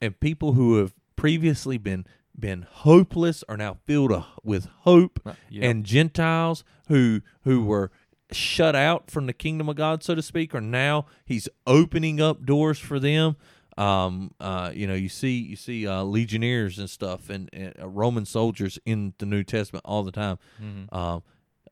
[0.00, 2.06] and people who have previously been
[2.40, 5.34] been hopeless are now filled with hope Uh,
[5.70, 7.90] and Gentiles who who were
[8.32, 12.44] shut out from the kingdom of God, so to speak, are now he's opening up
[12.46, 13.36] doors for them.
[13.76, 17.88] Um, uh, you know, you see you see uh, legionnaires and stuff and, and uh,
[17.88, 20.38] Roman soldiers in the New Testament all the time.
[20.62, 20.92] Mhm.
[20.94, 21.22] Um,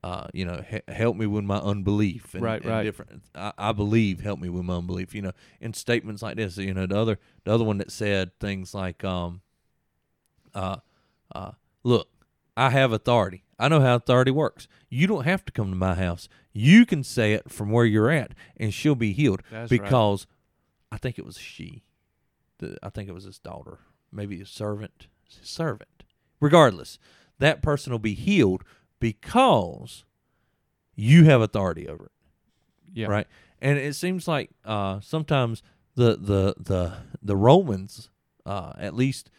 [0.01, 2.33] uh, you know, he- help me with my unbelief.
[2.33, 2.83] And, Right, and right.
[2.83, 3.21] Different.
[3.35, 4.21] I, I believe.
[4.21, 5.13] Help me with my unbelief.
[5.13, 6.57] You know, in statements like this.
[6.57, 9.41] You know, the other the other one that said things like, um,
[10.53, 10.77] uh,
[11.33, 11.51] uh,
[11.83, 12.09] look,
[12.57, 13.43] I have authority.
[13.57, 14.67] I know how authority works.
[14.89, 16.29] You don't have to come to my house.
[16.53, 19.41] You can say it from where you're at, and she'll be healed.
[19.51, 19.81] That's right.
[19.81, 20.27] because
[20.91, 21.83] I think it was she.
[22.59, 23.79] The, I think it was his daughter,
[24.11, 25.07] maybe a servant.
[25.23, 26.03] His servant.
[26.41, 26.97] Regardless,
[27.37, 28.63] that person will be healed
[28.99, 30.05] because
[30.95, 32.11] you have authority over it
[32.93, 33.07] Yeah.
[33.07, 33.27] right?
[33.61, 35.61] And it seems like uh, sometimes
[35.95, 38.09] the the the the Romans,
[38.45, 39.29] uh, at least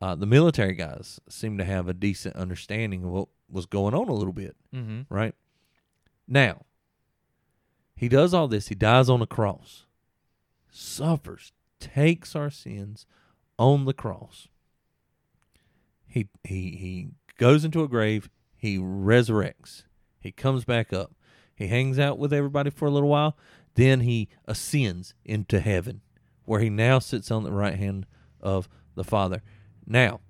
[0.00, 4.08] uh, the military guys, seem to have a decent understanding of what was going on
[4.08, 5.12] a little bit, Mm-hmm.
[5.14, 5.34] right?
[6.26, 6.62] Now,
[7.96, 8.68] he does all this.
[8.68, 9.86] He dies on the cross,
[10.70, 13.06] suffers, takes our sins
[13.58, 14.48] on the cross.
[16.06, 17.08] He he he
[17.38, 18.30] goes into a grave.
[18.56, 19.84] He resurrects.
[20.20, 21.12] He comes back up.
[21.54, 23.36] He hangs out with everybody for a little while.
[23.74, 26.00] Then he ascends into heaven,
[26.44, 28.06] where he now sits on the right hand
[28.40, 29.42] of the Father.
[29.90, 30.20] Now,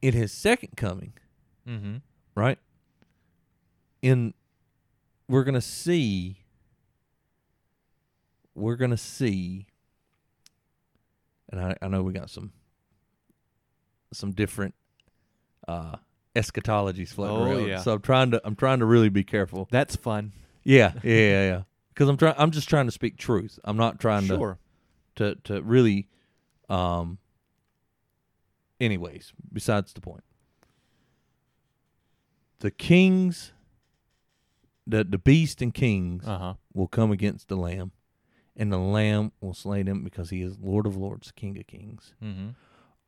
[0.00, 1.12] in his second coming,
[1.68, 1.96] Mm-hmm.
[2.34, 2.58] right?
[4.00, 4.34] In
[5.28, 6.38] we're gonna see
[8.54, 9.66] we're gonna see
[11.50, 12.52] and I, I know we got some
[14.12, 14.74] some different
[15.68, 15.96] uh
[16.34, 17.68] eschatologies floating Oh, around.
[17.68, 17.78] yeah.
[17.80, 19.68] So I'm trying to I'm trying to really be careful.
[19.70, 20.32] That's fun.
[20.64, 21.62] Yeah, yeah, yeah, yeah.
[21.90, 23.58] Because I'm trying I'm just trying to speak truth.
[23.64, 24.56] I'm not trying to
[25.16, 26.08] to to really
[26.68, 27.18] um
[28.82, 30.24] anyways besides the point
[32.60, 33.52] the kings
[34.86, 36.54] the the beast and kings Uh huh.
[36.74, 37.92] will come against the lamb
[38.56, 42.14] and the lamb will slay them because he is lord of lords king of kings
[42.22, 42.48] Mm-hmm.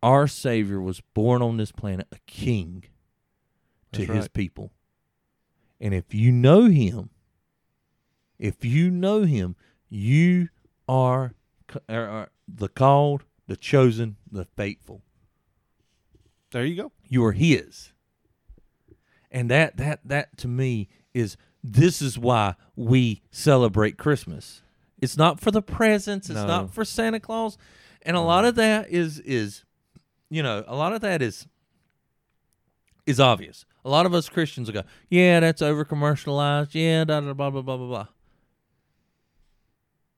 [0.03, 2.85] our savior was born on this planet a king
[3.93, 4.33] to That's his right.
[4.33, 4.73] people
[5.81, 7.11] and if you know him
[8.39, 9.55] if you know him
[9.89, 10.49] you
[10.89, 11.35] are,
[11.89, 15.03] are, are the called the chosen the faithful
[16.55, 16.93] There you go.
[17.09, 17.93] you are his.
[19.31, 24.63] And that that that to me is this is why we celebrate christmas.
[25.03, 26.31] It's not for the presents.
[26.31, 26.47] It's No.
[26.47, 27.59] not for santa claus.
[28.03, 29.65] And a lot of that is is
[30.31, 31.47] you know a lot of that is
[33.07, 33.67] is obvious.
[33.85, 37.51] A lot of us christians will go yeah that's over commercialized yeah da, da, blah
[37.51, 38.07] blah blah blah blah.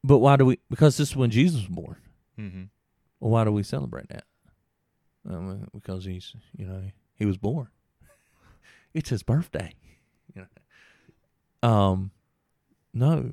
[0.04, 1.96] But why do we because this is when jesus was born.
[2.38, 2.62] Mm-hmm.
[3.20, 4.24] well, why do we celebrate that?
[5.28, 6.82] Um, because he's, you know,
[7.14, 7.68] he was born.
[8.94, 9.72] it's his birthday.
[10.34, 10.42] You
[11.62, 11.68] know.
[11.70, 12.10] Um,
[12.92, 13.32] no,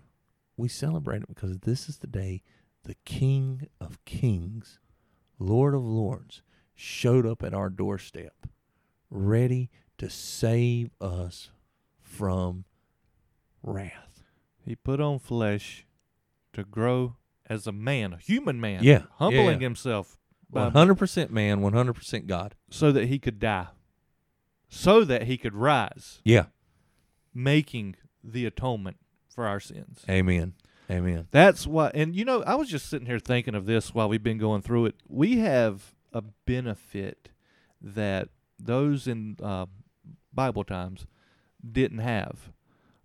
[0.55, 2.41] we celebrate it because this is the day
[2.83, 4.79] the King of Kings,
[5.39, 6.41] Lord of Lords,
[6.75, 8.47] showed up at our doorstep,
[9.09, 11.49] ready to save us
[12.01, 12.63] from
[13.61, 14.23] wrath.
[14.63, 15.85] He put on flesh
[16.53, 18.83] to grow as a man, a human man.
[18.83, 19.65] Yeah, yeah, Humbling yeah.
[19.65, 20.22] himself by-
[20.61, 22.55] One hundred percent man, one hundred percent God.
[22.69, 23.67] so that he could die,
[24.69, 26.45] so that he could rise, Yeah.
[27.33, 30.03] making the atonement for our sins.
[30.09, 30.53] Amen.
[30.91, 31.27] Amen.
[31.31, 34.21] That's why, and you know, I was just sitting here thinking of this while we've
[34.23, 34.95] been going through it.
[35.07, 37.29] We have a benefit
[37.81, 39.65] that those in uh,
[40.33, 41.05] Bible times
[41.69, 42.51] didn't have.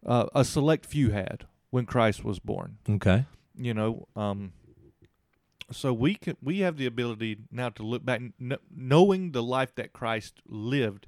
[0.04, 2.78] Uh, a select few had when Christ was born.
[2.88, 3.24] Okay.
[3.56, 4.52] You know, um,
[5.70, 9.74] so we can we have the ability now to look back, kn- knowing the life
[9.74, 11.06] that Christ lived,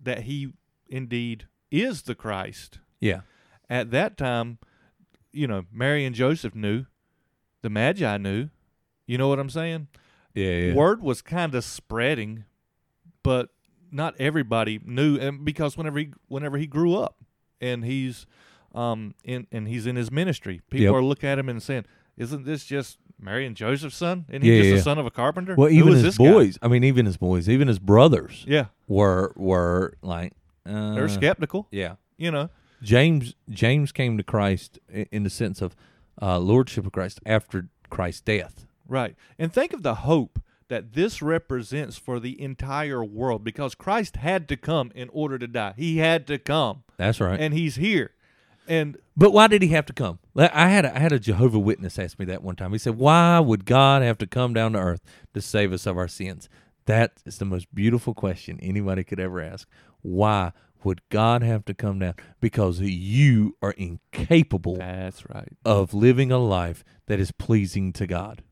[0.00, 0.52] that He
[0.88, 2.78] indeed is the Christ.
[3.00, 3.20] Yeah.
[3.68, 4.58] At that time,
[5.32, 6.86] you know, Mary and Joseph knew,
[7.62, 8.48] the Magi knew.
[9.06, 9.88] You know what I'm saying?
[10.34, 10.48] Yeah.
[10.50, 10.74] yeah.
[10.74, 12.44] Word was kind of spreading,
[13.24, 13.50] but
[13.90, 15.18] not everybody knew.
[15.18, 17.16] And because whenever he whenever he grew up,
[17.60, 18.26] and he's
[18.74, 20.94] um in and he's in his ministry, people Yep.
[20.94, 24.24] are looking at him and saying, "Isn't this just Mary and Joseph's son?
[24.28, 25.54] Isn't he Yeah, just yeah, the son of a carpenter?
[25.56, 26.58] Well, even his this guy?" boys.
[26.62, 30.32] I mean, even his boys, even his brothers Yeah, were were like
[30.66, 31.66] uh, they're skeptical.
[31.70, 31.96] Yeah.
[32.16, 32.50] You know,
[32.82, 34.78] James James came to Christ
[35.10, 35.74] in the sense of
[36.20, 38.66] uh, lordship of Christ after Christ's death.
[38.86, 39.16] Right.
[39.38, 44.48] And think of the hope that this represents for the entire world because Christ had
[44.48, 45.74] to come in order to die.
[45.76, 46.84] He had to come.
[46.96, 47.40] That's right.
[47.40, 48.12] And he's here.
[48.70, 50.20] And but why did he have to come?
[50.36, 52.70] I had a, I had a Jehovah Witness ask me that one time.
[52.70, 55.00] He said, "Why would God have to come down to earth
[55.34, 56.48] to save us of our sins?"
[56.86, 59.68] That is the most beautiful question anybody could ever ask.
[60.02, 60.52] Why
[60.84, 62.14] would God have to come down?
[62.40, 65.48] Because you are incapable that's right.
[65.64, 68.44] of living a life that is pleasing to God.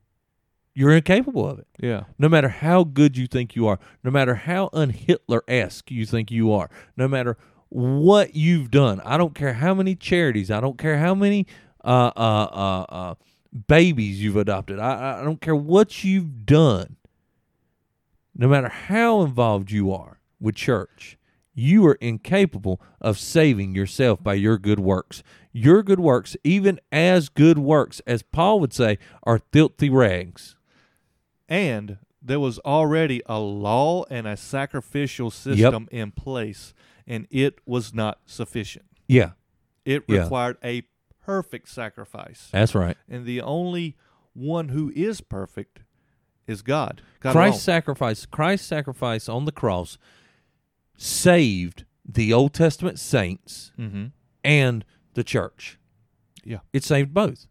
[0.75, 1.69] You're incapable of it.
[1.81, 2.05] Yeah.
[2.19, 6.05] No matter how good you think you are, no matter how un Hitler esque you
[6.05, 7.37] think you are, no matter
[7.69, 11.47] what you've done, I don't care how many charities, I don't care how many
[11.85, 13.15] uh, uh, uh, uh,
[13.67, 16.97] babies you've adopted, I, I don't care what you've done,
[18.35, 21.19] no matter how involved you are with church.
[21.55, 25.25] You are incapable of saving yourself by your good works.
[25.53, 30.55] Your good works, even as good works, as Paul would say, are filthy rags.
[31.49, 36.75] And there was already a law and a sacrificial system in place,
[37.09, 38.85] and it was not sufficient.
[39.09, 39.33] Yeah,
[39.85, 40.23] It Yeah.
[40.23, 40.83] required a
[41.25, 42.49] perfect sacrifice.
[42.53, 42.97] that's right.
[43.09, 43.97] And the only
[44.35, 45.81] one who is perfect
[46.47, 47.03] is God.
[47.21, 49.99] God Christ's sacrifice, Christ's sacrifice on the cross
[50.97, 54.13] saved the Old Testament saints Mhm.
[54.45, 55.79] and the church.
[56.45, 56.61] Yeah.
[56.73, 57.47] It saved both.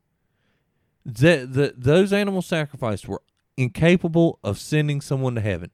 [1.06, 3.22] The, the, those animal sacrifices were
[3.56, 5.72] incapable of sending someone to heaven.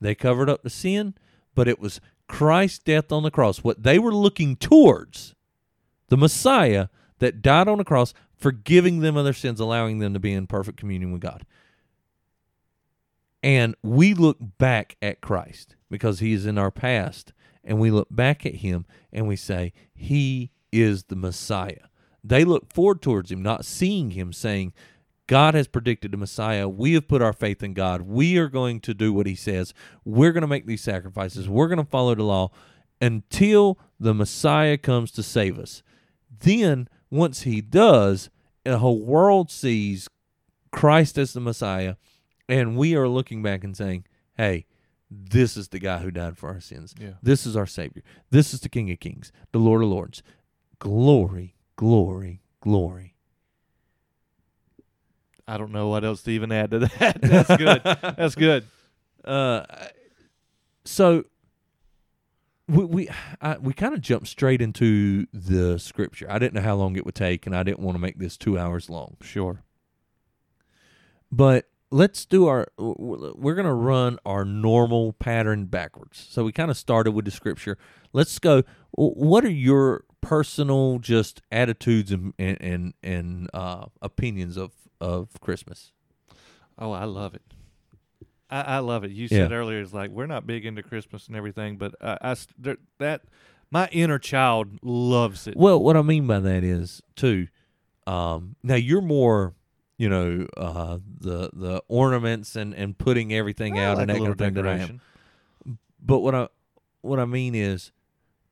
[0.00, 1.14] They covered up the sin,
[1.54, 2.00] but it was
[2.32, 5.34] Christ's death on the cross, what they were looking towards,
[6.08, 10.18] the Messiah that died on the cross, forgiving them of their sins, allowing them to
[10.18, 11.44] be in perfect communion with God.
[13.42, 18.08] And we look back at Christ because he is in our past, and we look
[18.10, 21.88] back at him and we say, He is the Messiah.
[22.24, 24.72] They look forward towards him, not seeing him, saying,
[25.32, 26.68] God has predicted the Messiah.
[26.68, 28.02] We have put our faith in God.
[28.02, 29.72] We are going to do what he says.
[30.04, 31.48] We're going to make these sacrifices.
[31.48, 32.50] We're going to follow the law
[33.00, 35.82] until the Messiah comes to save us.
[36.40, 38.28] Then, once he does,
[38.64, 40.06] the whole world sees
[40.70, 41.94] Christ as the Messiah,
[42.46, 44.04] and we are looking back and saying,
[44.36, 44.66] hey,
[45.10, 46.94] this is the guy who died for our sins.
[47.00, 47.14] Yeah.
[47.22, 48.02] This is our Savior.
[48.28, 50.22] This is the King of Kings, the Lord of Lords.
[50.78, 53.11] Glory, glory, glory.
[55.46, 57.20] I don't know what else to even add to that.
[57.22, 57.82] That's good.
[57.82, 58.66] That's good.
[59.24, 59.64] Uh,
[60.84, 61.24] so
[62.68, 63.08] we we
[63.40, 66.26] I, we kind of jumped straight into the scripture.
[66.28, 68.36] I didn't know how long it would take, and I didn't want to make this
[68.36, 69.16] two hours long.
[69.20, 69.62] Sure.
[71.30, 72.68] But let's do our.
[72.78, 76.26] We're gonna run our normal pattern backwards.
[76.30, 77.78] So we kind of started with the scripture.
[78.12, 78.62] Let's go.
[78.92, 84.72] What are your personal just attitudes and and and, and uh, opinions of
[85.02, 85.92] of Christmas?
[86.78, 87.42] Oh, I love it.
[88.48, 89.10] I, I love it.
[89.10, 89.44] You Yeah.
[89.44, 92.46] said earlier, it's like we're not big into Christmas and everything, but I, I s-
[92.58, 93.22] there- that
[93.70, 95.56] my inner child loves it.
[95.56, 97.48] Well, what I mean by that is too.
[98.06, 99.54] Um, now you're more,
[99.98, 104.14] you know, uh, the the ornaments and and putting everything I out like and a
[104.14, 104.78] that kind little of thing that I am.
[104.78, 105.00] decoration.
[106.04, 106.48] But what I
[107.00, 107.90] what I mean is,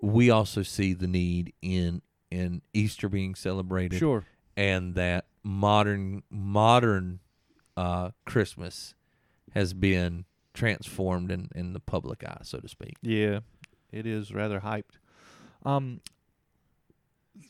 [0.01, 4.25] we also see the need in in Easter being celebrated, Sure.
[4.57, 7.21] and that modern modern
[7.77, 8.95] uh, Christmas
[9.55, 10.25] has been
[10.55, 12.95] transformed in in the public eye, so to speak.
[13.03, 13.41] Yeah,
[13.93, 14.99] it is rather hyped.
[15.65, 16.01] Um,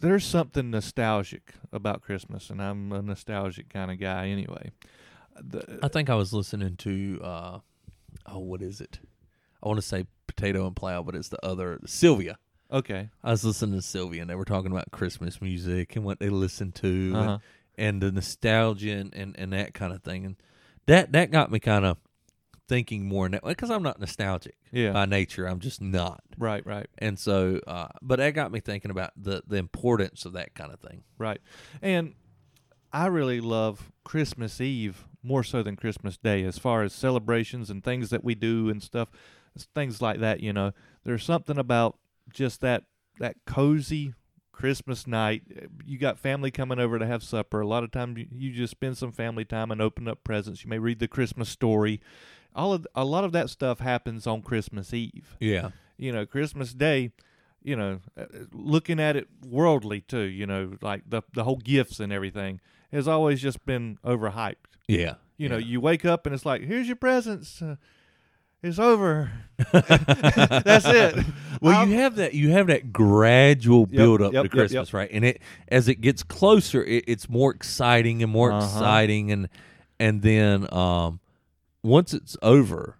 [0.01, 4.71] there's something nostalgic about Christmas, and I'm a nostalgic kind of guy anyway.
[5.43, 7.59] The, I think I was listening to uh
[8.27, 8.99] oh what is it?
[9.63, 12.39] I want to say potato and plow, but it's the other Sylvia.
[12.71, 13.09] okay.
[13.25, 16.29] I was listening to Sylvia and they were talking about Christmas music and what they
[16.29, 17.31] listen to Uh-huh.
[17.33, 17.41] and,
[17.81, 20.25] and the nostalgia and, and, and that kind of thing.
[20.25, 20.37] And
[20.87, 21.97] that that got me kind of
[22.69, 24.93] thinking more now because I'm not nostalgic Yeah.
[24.93, 25.47] by nature.
[25.47, 26.23] I'm just not.
[26.39, 26.65] right.
[26.65, 26.87] Right.
[26.99, 30.73] And so, uh, but that got me thinking about the, the importance of that kind
[30.73, 31.03] of thing.
[31.19, 31.41] Right.
[31.83, 32.15] And
[32.93, 37.83] I really love Christmas Eve more so than Christmas Day as far as celebrations and
[37.83, 39.09] things that we do and stuff
[39.75, 40.73] things like that, you know.
[41.05, 41.99] There's something about
[42.33, 42.85] just that
[43.19, 44.15] that cozy
[44.61, 45.43] Christmas night.
[45.87, 47.61] You got family coming over to have supper.
[47.61, 50.63] A lot of times you, just spend some family time and open up presents.
[50.65, 52.01] You may read the Christmas story.
[52.55, 55.71] All of a lot of that stuff happens on Christmas Eve Yeah.
[55.97, 57.13] you know christmas day
[57.63, 62.01] you know uh, looking at it worldly too you know like the the whole gifts
[62.01, 62.59] and everything
[62.91, 65.15] has always just been overhyped Yeah.
[65.37, 65.67] you know Yeah.
[65.67, 67.77] you wake up and it's like here's your presents uh,
[68.63, 69.31] it's over.
[69.73, 71.25] That's it.
[71.61, 74.93] Well, I'll- you have that you have that gradual build up yep, to yep, Christmas,
[74.95, 75.11] right?
[75.13, 78.65] And it as it gets closer, it, it's more exciting and more Uh-huh.
[78.67, 79.49] exciting, and
[79.99, 81.21] and then um,
[81.83, 82.97] once it's over,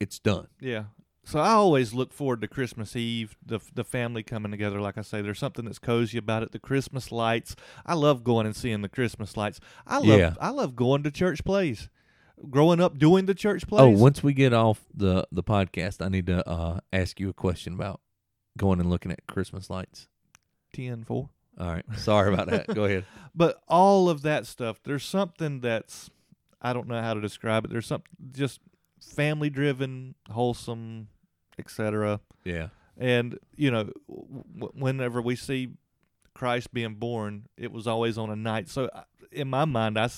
[0.00, 0.46] it's done.
[0.60, 0.84] yeah.
[1.24, 4.80] So i always look forward to christmas eve the the family coming together.
[4.80, 6.52] Like i say there's something that's cozy about it.
[6.52, 7.56] The christmas lights.
[7.84, 9.58] I love going and seeing the christmas lights.
[9.88, 10.34] I love Yeah.
[10.40, 11.88] i love going to church plays
[12.50, 16.08] growing up doing the church plays Oh, once we get off the the podcast, I
[16.08, 18.00] need to uh, ask you a question about
[18.58, 20.08] going and looking at Christmas lights.
[20.74, 21.28] 10 4
[21.58, 22.66] All right, sorry about that.
[22.74, 23.04] Go ahead.
[23.34, 26.10] but all of that stuff there's something that's
[26.60, 27.70] i don't know how to describe it.
[27.70, 28.60] There's something just
[29.00, 31.08] family driven wholesome
[31.58, 32.68] etc Yeah,
[32.98, 35.68] and you know w- whenever we see
[36.34, 38.68] christ being born it was always on a night.
[38.68, 38.90] So
[39.32, 40.08] in my mind i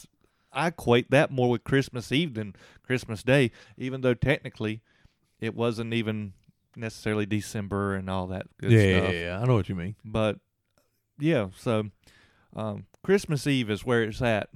[0.52, 4.82] I equate that more with christmas eve than christmas day even though technically
[5.40, 6.32] it wasn't even
[6.78, 9.12] necessarily December and all that good yeah, stuff.
[9.12, 9.40] yeah, yeah.
[9.40, 9.96] I know what you mean.
[10.04, 10.38] But
[11.18, 11.90] yeah, so
[12.56, 14.48] um, Christmas Eve is where it's at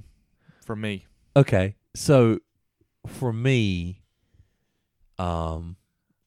[0.64, 1.06] for me.
[1.36, 2.38] Okay, so
[3.06, 4.02] for me,
[5.18, 5.76] um,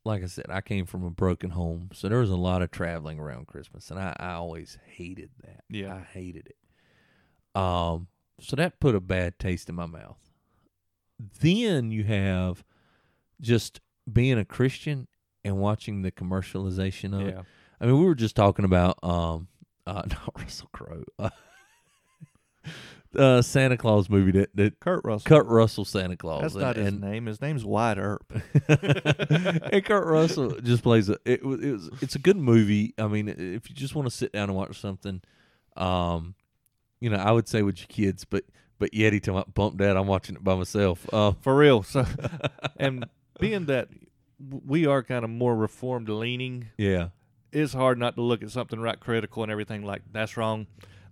[0.04, 2.72] like I said, I came from a broken home, so there was a lot of
[2.72, 5.64] traveling around Christmas, and I, I always hated that.
[5.70, 5.96] Yeah.
[5.96, 7.60] I hated it.
[7.60, 8.08] Um,
[8.40, 10.18] so that put a bad taste in my mouth.
[11.40, 12.64] Then you have
[13.40, 13.80] just
[14.12, 15.08] being a Christian
[15.44, 17.38] and watching the commercialization of it.
[17.80, 19.48] I mean, we were just talking about um,
[19.88, 21.30] uh, not Russell Crowe, uh,
[23.18, 25.28] uh, Santa Claus movie that that Kurt Russell.
[25.28, 26.42] Kurt Russell Santa Claus.
[26.42, 27.26] That's and, not his and, name.
[27.28, 28.26] His name's Wyatt Earp.
[28.68, 31.18] and Kurt Russell just plays a.
[31.26, 31.90] It, was- it was.
[32.02, 32.94] It's a good movie.
[32.98, 35.22] I mean, if you just want to sit down and watch something,
[35.78, 36.36] um,
[37.06, 38.46] you know, I would say with your kids, but
[38.80, 41.08] but Yeti to my bump dad, I'm watching it by myself.
[41.14, 41.84] Uh, For real.
[41.84, 42.04] So,
[42.78, 43.06] and
[43.40, 43.90] being that
[44.66, 47.10] we are kind of more reformed leaning, yeah,
[47.52, 50.66] it's hard not to look at something right critical and everything like that's wrong,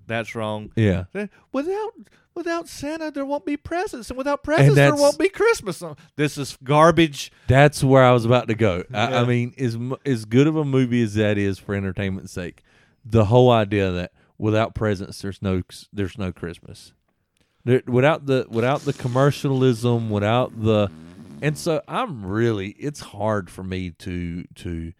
[0.07, 0.71] that's wrong.
[0.75, 1.03] yeah.
[1.13, 1.91] Eh, Without
[2.35, 5.83] without Santa, there won't be presents, and without presents, there won't be Christmas.
[6.15, 7.31] This is garbage.
[7.47, 8.83] That's where I was about to go.
[8.91, 9.21] I, Yeah.
[9.21, 12.63] I mean, as as good of a movie as that is for entertainment's sake,
[13.05, 15.61] the whole idea that without presents, there's no
[15.91, 16.93] there's no Christmas.
[17.65, 20.89] There, without the without the commercialism, without the,
[21.41, 24.93] and so I'm really it's hard for me to to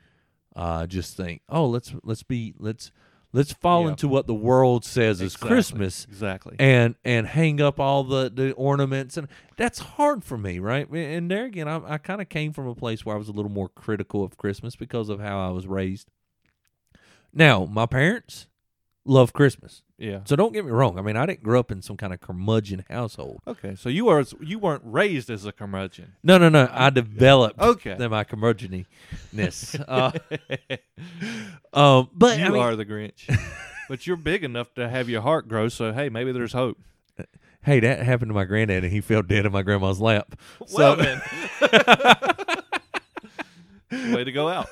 [0.55, 2.91] uh, just think, oh, let's let's be let's
[3.34, 3.89] let's fall Yeah.
[3.89, 6.55] into what the world says is Christmas Exactly.
[6.59, 9.27] and and hang up all the the ornaments and
[9.57, 12.75] that's hard for me right and there again i, I kind of came from a
[12.75, 15.65] place where i was a little more critical of christmas because of how i was
[15.65, 16.09] raised
[17.34, 18.47] now my parents
[19.05, 20.19] love christmas yeah.
[20.23, 22.21] so don't get me wrong i mean i didn't grow up in some kind of
[22.21, 26.13] curmudgeon household Okay, so you are you weren't raised as a curmudgeon.
[26.23, 27.95] no no no i developed Okay.
[28.07, 28.85] my curmudgeonness
[29.87, 30.11] uh,
[31.73, 33.27] um but you I mean, are the Grinch,
[33.89, 35.67] but you're big enough to have your heart grow.
[35.67, 36.77] So hey, maybe there's hope.
[37.63, 40.95] hey that happened to my granddad and he fell dead in my grandma's lap Well
[40.95, 41.21] so then,
[44.13, 44.69] way to go out.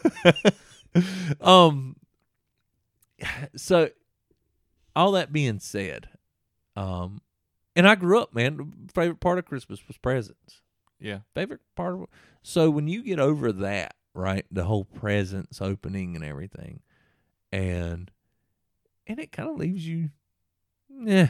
[1.42, 1.96] um
[3.56, 3.90] so
[4.96, 6.10] all that being said
[6.76, 7.22] um
[7.76, 10.62] and i grew up man favorite part of christmas was presents.
[11.00, 12.06] Yeah, favorite part of
[12.44, 16.82] so when you get over that right the whole presents opening and everything
[17.52, 18.12] and
[19.08, 20.12] and it kind of leaves you
[20.90, 21.30] yeah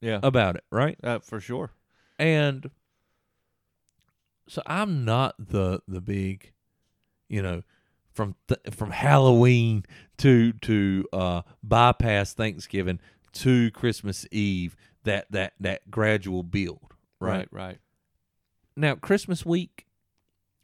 [0.00, 0.98] yeah, about it right?
[1.02, 1.70] Uh, for sure.
[2.18, 2.70] and
[4.48, 6.52] so I'm not the the big,
[7.28, 7.62] you know,
[8.16, 9.84] from th- from Halloween
[10.18, 12.98] to to uh, bypass Thanksgiving
[13.34, 14.74] to Christmas Eve.
[15.04, 17.36] That that that gradual build, right?
[17.36, 17.78] Right, right.
[18.74, 19.86] Now Christmas week,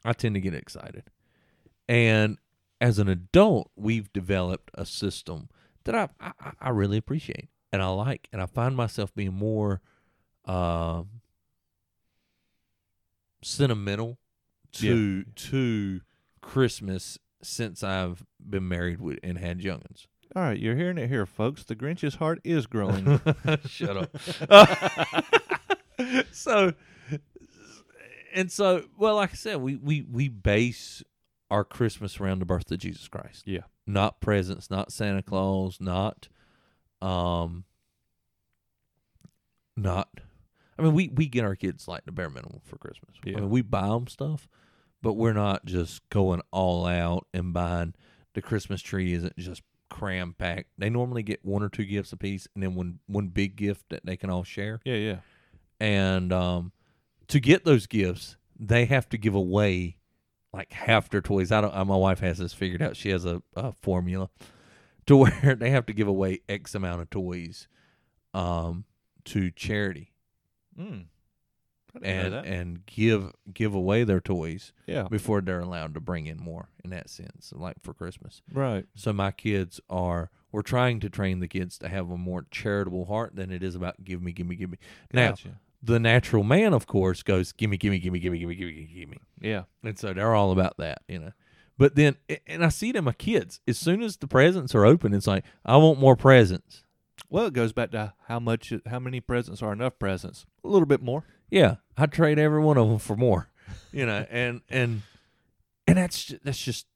[0.05, 1.05] I tend to get excited,
[1.89, 2.39] and
[2.81, 5.49] as an adult, we've developed a system
[5.85, 9.81] that I I, I really appreciate and I like, and I find myself being more.
[10.45, 11.21] Um,
[13.43, 14.19] sentimental
[14.73, 16.01] to to
[16.41, 20.07] Christmas since I've been married with, and had youngins.
[20.35, 21.65] All right, you're hearing it here, folks.
[21.65, 23.21] The Grinch's heart is growing.
[23.67, 25.27] Shut up.
[26.33, 26.73] so,
[28.35, 31.03] and so, well, like I said, we we we base
[31.51, 33.47] our Christmas around the birth of Jesus Christ.
[33.47, 33.61] Yeah.
[33.87, 36.29] not presents, not Santa Claus, not,
[37.03, 37.65] um,
[39.77, 40.09] not.
[40.79, 43.17] I mean, we we get our kids like the bare minimum for Christmas.
[43.23, 43.37] Yeah.
[43.37, 44.49] I mean, we buy them stuff,
[45.03, 47.95] but we're not just going all out and buying.
[48.35, 50.71] The Christmas tree isn't just cram packed.
[50.79, 54.07] They normally get one or two gifts apiece, and then one one big gift that
[54.07, 54.81] they can all share.
[54.85, 55.17] yeah, yeah.
[55.81, 56.73] And um,
[57.29, 59.99] to get those gifts, they have to give away
[60.53, 61.51] like half their toys.
[61.53, 61.75] I don't.
[61.87, 62.97] My wife has this figured out.
[62.97, 64.31] She has a, a formula
[65.07, 67.67] to where they have to give away X amount of toys
[68.33, 68.85] um,
[69.27, 70.13] to charity
[70.79, 71.05] Mm
[72.01, 75.09] and and give give away their toys yeah.
[75.09, 78.41] before they're allowed to bring in more in that sense like for christmas.
[78.53, 78.87] Right.
[78.95, 83.07] So my kids are we're trying to train the kids to have a more charitable
[83.07, 84.79] heart than it is about give me give me give me.
[85.13, 85.49] Gotcha.
[85.49, 88.39] now the natural man of course goes give me give me give me give me
[88.39, 89.19] give me give me give me.
[89.41, 89.65] Yeah.
[89.83, 91.33] And so they're all about that you know.
[91.79, 92.17] But then
[92.47, 93.61] and i see it in my kids.
[93.69, 96.85] As soon as the presents are open it's like i want more presents.
[97.29, 100.47] Well it goes back to how much how many presents are enough presents?
[100.65, 101.25] A little bit more.
[101.53, 103.49] Yeah, I trade every one of them for more,
[103.93, 105.03] you know, and and
[105.87, 106.87] and that's that's just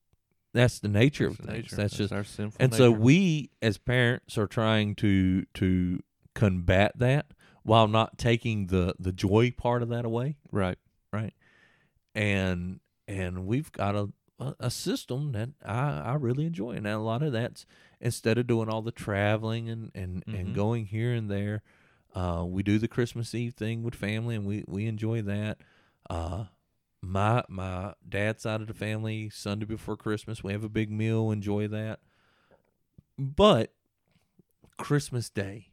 [0.55, 1.63] that's the nature of That's things.
[1.65, 1.77] nature.
[1.77, 6.03] That's just our sinful and so we as parents are trying to to
[6.35, 7.27] combat that
[7.65, 10.39] while not taking the the joy part of that away.
[10.51, 10.79] right.
[11.13, 11.35] Right.
[12.15, 14.09] And and we've got a
[14.59, 17.65] a, system that I I really enjoy, and a lot of that's
[18.01, 20.39] instead of doing all the traveling and and Mhm.
[20.41, 21.63] and going here and there.
[22.17, 25.59] Uh, we do the Christmas Eve thing with family, and we, we enjoy that.
[26.09, 26.45] Uh,
[27.03, 31.31] my my dad's side of the family Sunday before Christmas, we have a big meal,
[31.31, 32.01] enjoy that.
[33.19, 33.73] But
[34.79, 35.69] Christmas Day,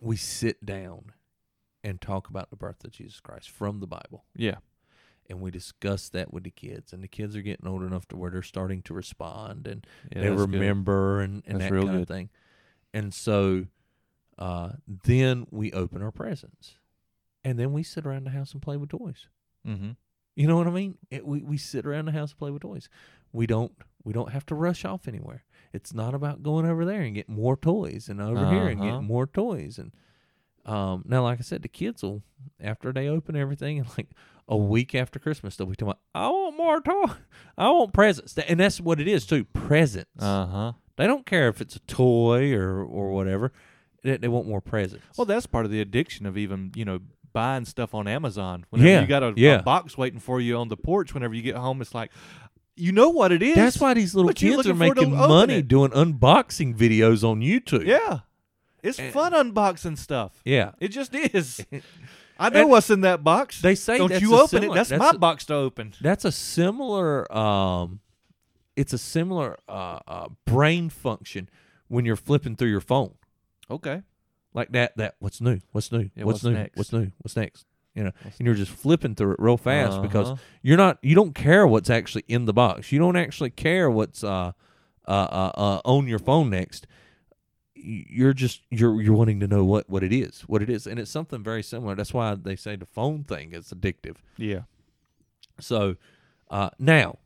[0.00, 1.12] we sit down
[1.82, 4.56] and talk about the birth of Jesus Christ from the Bible, Yeah.
[5.30, 6.92] and we discuss that with the kids.
[6.92, 10.22] And the kids are getting old enough to where they're starting to respond and yeah
[10.22, 10.52] they that's good.
[10.52, 12.00] remember and, and that kind good.
[12.02, 12.30] of thing.
[12.92, 13.66] And so
[14.38, 14.70] uh,
[15.04, 16.74] then we open our presents.
[17.44, 19.28] And then we sit around the house and play with toys.
[19.66, 19.90] Mm-hmm.
[20.34, 20.98] You know what I mean?
[21.10, 22.88] It, we we sit around the house and play with toys.
[23.32, 23.72] We don't
[24.04, 25.44] we don't have to rush off anywhere.
[25.72, 28.90] It's not about going over there and getting more toys and over here and Uh-huh.
[28.90, 29.92] getting more toys and
[30.64, 32.22] um now like I said the kids will
[32.60, 34.08] after they open everything and like
[34.48, 37.16] a week after Christmas they'll be talking about I want more toys.
[37.58, 38.36] I want presents.
[38.36, 39.44] And that's what it is too.
[39.44, 40.10] Presents.
[40.22, 40.72] Uh huh.
[40.96, 43.52] They don't care if it's a toy or or whatever.
[44.06, 45.04] They, they want more presents.
[45.18, 47.00] Well, that's part of the addiction of even you know
[47.32, 48.64] buying stuff on Amazon.
[48.70, 49.58] Whenever Yeah, you got a, yeah.
[49.58, 52.10] a box waiting for you on the porch, whenever you get home, it's like
[52.76, 53.54] you know what it is.
[53.54, 55.68] that's why these little but kids are looking forward to making money it.
[55.68, 57.86] doing unboxing videos on YouTube.
[57.86, 58.20] Yeah,
[58.82, 60.40] it's And- fun unboxing stuff.
[60.44, 60.72] Yeah.
[60.80, 61.64] It just is.
[62.38, 63.62] I know And what's in that box.
[63.62, 64.74] They say Don't that's you open similar- it?
[64.74, 65.94] That's, that's my a- box to open.
[66.02, 68.00] That's a similar um
[68.76, 71.48] it's a similar uh, uh brain function
[71.88, 73.14] when you're flipping through your phone.
[73.70, 74.02] Okay.
[74.54, 75.60] Like that that what's new?
[75.72, 76.10] What's new?
[76.14, 76.52] Yeah, what's, what's new?
[76.52, 76.76] next?
[76.76, 77.12] What's new?
[77.18, 77.66] What's next?
[77.94, 80.36] You know, and you're just flipping through it real fast because Uh-huh.
[80.62, 82.92] you're not you don't care what's actually in the box.
[82.92, 84.52] You don't actually care what's uh
[85.06, 86.86] uh uh, uh on your phone next.
[87.74, 90.98] You're just you're you're wanting to know what what it is, what it is, and
[90.98, 91.94] it's something very similar.
[91.94, 94.16] That's why they say the phone thing is addictive.
[94.36, 94.62] Yeah.
[95.60, 95.96] So
[96.50, 97.18] uh, now,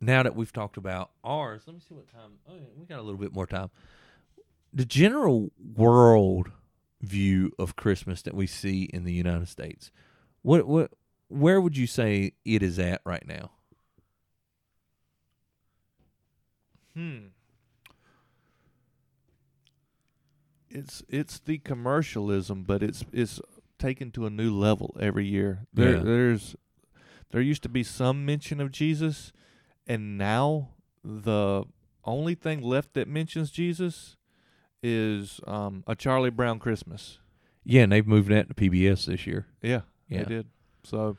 [0.00, 2.32] now that we've talked about ours, let me see what time.
[2.48, 3.70] Oh, yeah, we got a little bit more time.
[4.74, 6.50] The general world
[7.00, 9.92] view of Christmas that we see in the United States,
[10.42, 10.90] what what
[11.28, 13.52] where would you say it is at right now?
[16.94, 17.26] Hmm.
[20.68, 23.40] It's it's the commercialism, but it's it's
[23.78, 25.66] taken to a new level every year.
[25.72, 26.02] There Yeah.
[26.02, 26.56] there's
[27.30, 29.32] there used to be some mention of Jesus,
[29.86, 30.70] and now
[31.04, 31.64] the
[32.04, 34.16] only thing left that mentions Jesus
[34.84, 37.18] is um, a Charlie Brown Christmas.
[37.64, 39.46] Yeah, and they've moved that to PBS this year.
[39.62, 40.18] Yeah, Yeah.
[40.24, 40.46] they did.
[40.84, 41.16] So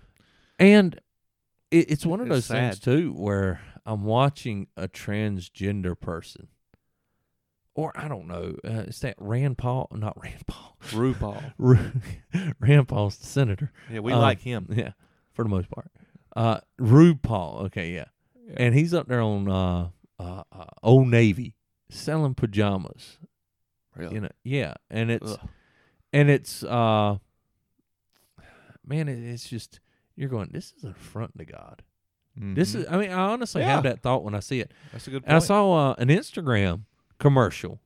[0.59, 0.99] And
[1.71, 6.47] it, it's one of It's those things too where I'm watching a transgender person,
[7.73, 9.87] or I don't know, uh, is that Rand Paul?
[9.91, 10.77] Not Rand Paul.
[10.91, 11.53] RuPaul.
[11.57, 11.91] Ru-
[12.59, 13.71] Rand Paul's the senator.
[13.91, 14.67] Yeah, we Um, like him.
[14.75, 14.91] Yeah,
[15.33, 15.89] for the most part.
[16.35, 17.63] Uh, Rude Paul.
[17.65, 18.05] Okay, yeah.
[18.47, 18.53] Yeah.
[18.57, 19.89] and he's up there on uh,
[20.19, 21.55] uh, uh, Old Navy
[21.89, 23.17] selling pajamas.
[23.95, 24.15] Really?
[24.15, 25.49] You know, yeah, and it's Ugh.
[26.13, 27.17] and it's uh,
[28.85, 29.79] man, it's just
[30.15, 30.49] you're going.
[30.51, 31.83] This is an affront to God.
[32.37, 32.79] This Mhm.
[32.81, 32.87] is.
[32.89, 33.75] I mean, I honestly Yeah.
[33.75, 34.71] have that thought when I see it.
[34.91, 35.27] that's a good point.
[35.29, 36.81] And I saw uh, an Instagram
[37.19, 37.79] commercial,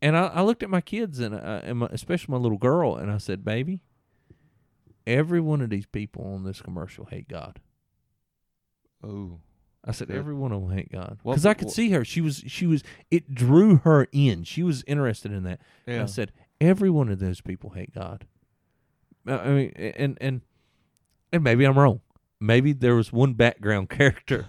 [0.00, 2.94] and I, I looked at my kids and, uh, and my, especially my little girl,
[2.96, 3.80] and I said, "Baby,
[5.06, 7.60] every one of these people on this commercial hate God."
[9.04, 9.40] oh,
[9.84, 10.16] I said, Good.
[10.16, 12.04] "Every one of them hate God," Well, because I could well- see her.
[12.04, 12.82] She was, she was.
[13.10, 14.44] It drew her in.
[14.44, 15.60] She was interested in that.
[15.86, 16.02] And yeah.
[16.02, 18.26] I said, "Every one of those people hate God."
[19.26, 20.40] Uh, I mean, and and
[21.32, 22.00] and maybe I'm wrong.
[22.40, 24.48] Maybe there was one background character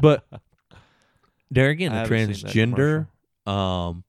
[0.00, 0.26] but
[1.50, 2.76] there again, the haven't seen that
[3.46, 4.04] transgender, um,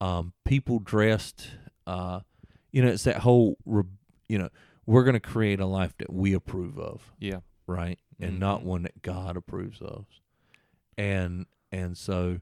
[0.00, 1.48] um, people dressed,
[1.86, 2.20] uh,
[2.72, 3.84] you know, it's that whole, re-
[4.28, 4.48] you know,
[4.86, 7.40] we're going to create a life that we approve of, yeah.
[7.66, 8.64] right, and not Mhm.
[8.64, 10.06] one that God approves of,
[10.96, 12.40] and and so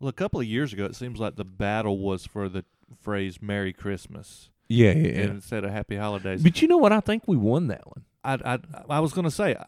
[0.00, 2.64] Well, a couple of years ago, it seems like the battle was for the
[3.00, 5.20] phrase "Merry Christmas" yeah, yeah, yeah.
[5.30, 6.92] instead of "Happy Holidays." But you know what?
[6.92, 8.04] I think we won that one.
[8.22, 8.58] I, I,
[8.90, 9.66] I was going to say, it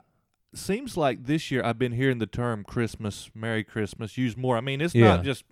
[0.59, 4.57] seems like this year I've been hearing the term Christmas, Merry Christmas used more.
[4.57, 5.15] I mean, it's Yeah.
[5.17, 5.45] not just,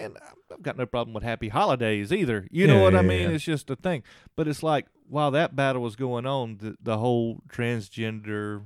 [0.00, 0.18] and
[0.52, 2.46] I've got no problem with Happy Holidays either.
[2.50, 3.30] You know Yeah, what I mean?
[3.30, 3.36] yeah.
[3.36, 4.02] It's just a thing.
[4.36, 8.62] But it's like while that battle was going on, the, the whole transgender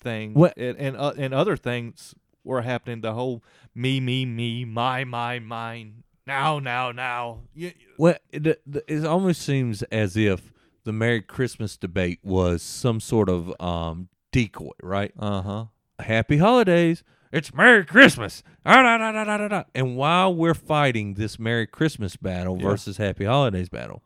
[0.00, 3.00] thing What- and and, uh, and other things were happening.
[3.00, 3.42] The whole
[3.74, 6.02] me, me, me, my, my, mine.
[6.26, 7.42] Now, now, now.
[7.54, 10.52] You, Well, it, it almost seems as if
[10.84, 15.12] the Merry Christmas debate was some sort of um, decoy, right?
[15.18, 15.64] uh huh.
[16.00, 17.02] Happy holidays.
[17.32, 18.42] It's Merry Christmas.
[18.64, 22.68] And while we're fighting this Merry Christmas battle Yeah.
[22.70, 24.02] versus Happy Holidays battle,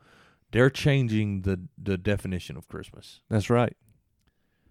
[0.52, 3.20] they're changing the, the definition of Christmas.
[3.28, 3.76] That's right.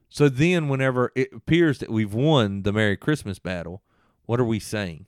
[0.09, 3.83] So then, whenever it appears that we've won the Merry Christmas battle,
[4.25, 5.05] what are we saying?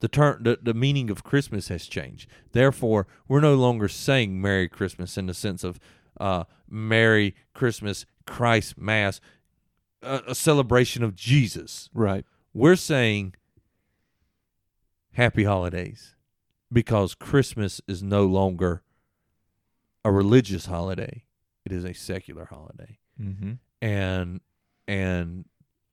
[0.00, 2.28] The term, the, the meaning of Christmas has changed.
[2.52, 5.78] Therefore, we're no longer saying Merry Christmas in the sense of
[6.18, 9.20] uh, Merry Christmas, Christ Mass,
[10.02, 11.88] a, a celebration of Jesus.
[11.94, 12.24] Right.
[12.52, 13.34] We're saying
[15.12, 16.14] Happy Holidays
[16.72, 18.82] because Christmas is no longer
[20.04, 21.24] a religious holiday;
[21.64, 23.52] it is a secular holiday Mm-hmm.
[23.80, 24.40] And
[24.88, 25.44] and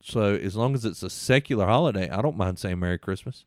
[0.02, 3.44] so as long as it's a secular holiday, I don't mind saying Merry Christmas.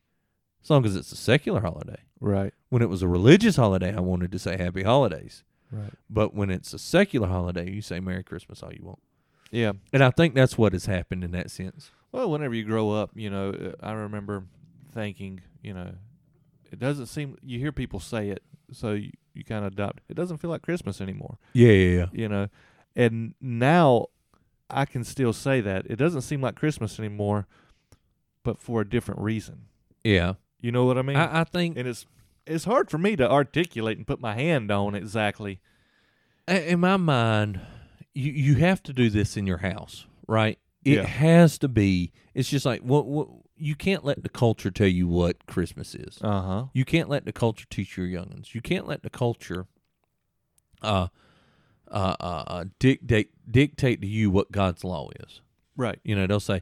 [0.62, 2.00] As long as it's a secular holiday.
[2.20, 2.54] Right.
[2.68, 5.42] When it was a religious holiday, I wanted to say Happy Holidays.
[5.72, 5.90] Right.
[6.08, 9.00] But when it's a secular holiday, you say Merry Christmas all you want.
[9.50, 9.72] Yeah.
[9.92, 11.90] And I think that's what has happened in that sense.
[12.12, 14.44] Well, whenever you grow up, you know, uh, I remember
[14.92, 15.94] thinking, you know,
[16.70, 20.02] it doesn't seem you hear people say it, so you, you kind of adopt.
[20.08, 22.06] It doesn't feel like Christmas anymore, Yeah, yeah, yeah.
[22.12, 22.48] you know.
[22.94, 24.06] And now
[24.70, 27.46] I can still say that it doesn't seem like Christmas anymore,
[28.42, 29.66] but for a different reason.
[30.04, 30.34] Yeah.
[30.60, 31.16] You know what I mean?
[31.16, 32.06] I, I think and it's
[32.46, 35.60] it's hard for me to articulate and put my hand on exactly.
[36.48, 37.60] in my mind,
[38.14, 40.58] you you have to do this in your house, right?
[40.84, 41.06] It Yeah.
[41.06, 42.12] has to be.
[42.34, 46.18] It's just like what what you can't let the culture tell you what Christmas is.
[46.20, 46.64] Uh huh.
[46.72, 48.54] You can't let the culture teach your youngins.
[48.54, 49.66] You can't let the culture
[50.82, 51.08] uh
[51.90, 55.40] uh, uh, uh dictate dictate to you what God's law is.
[55.76, 55.98] Right.
[56.04, 56.60] You know, they'll say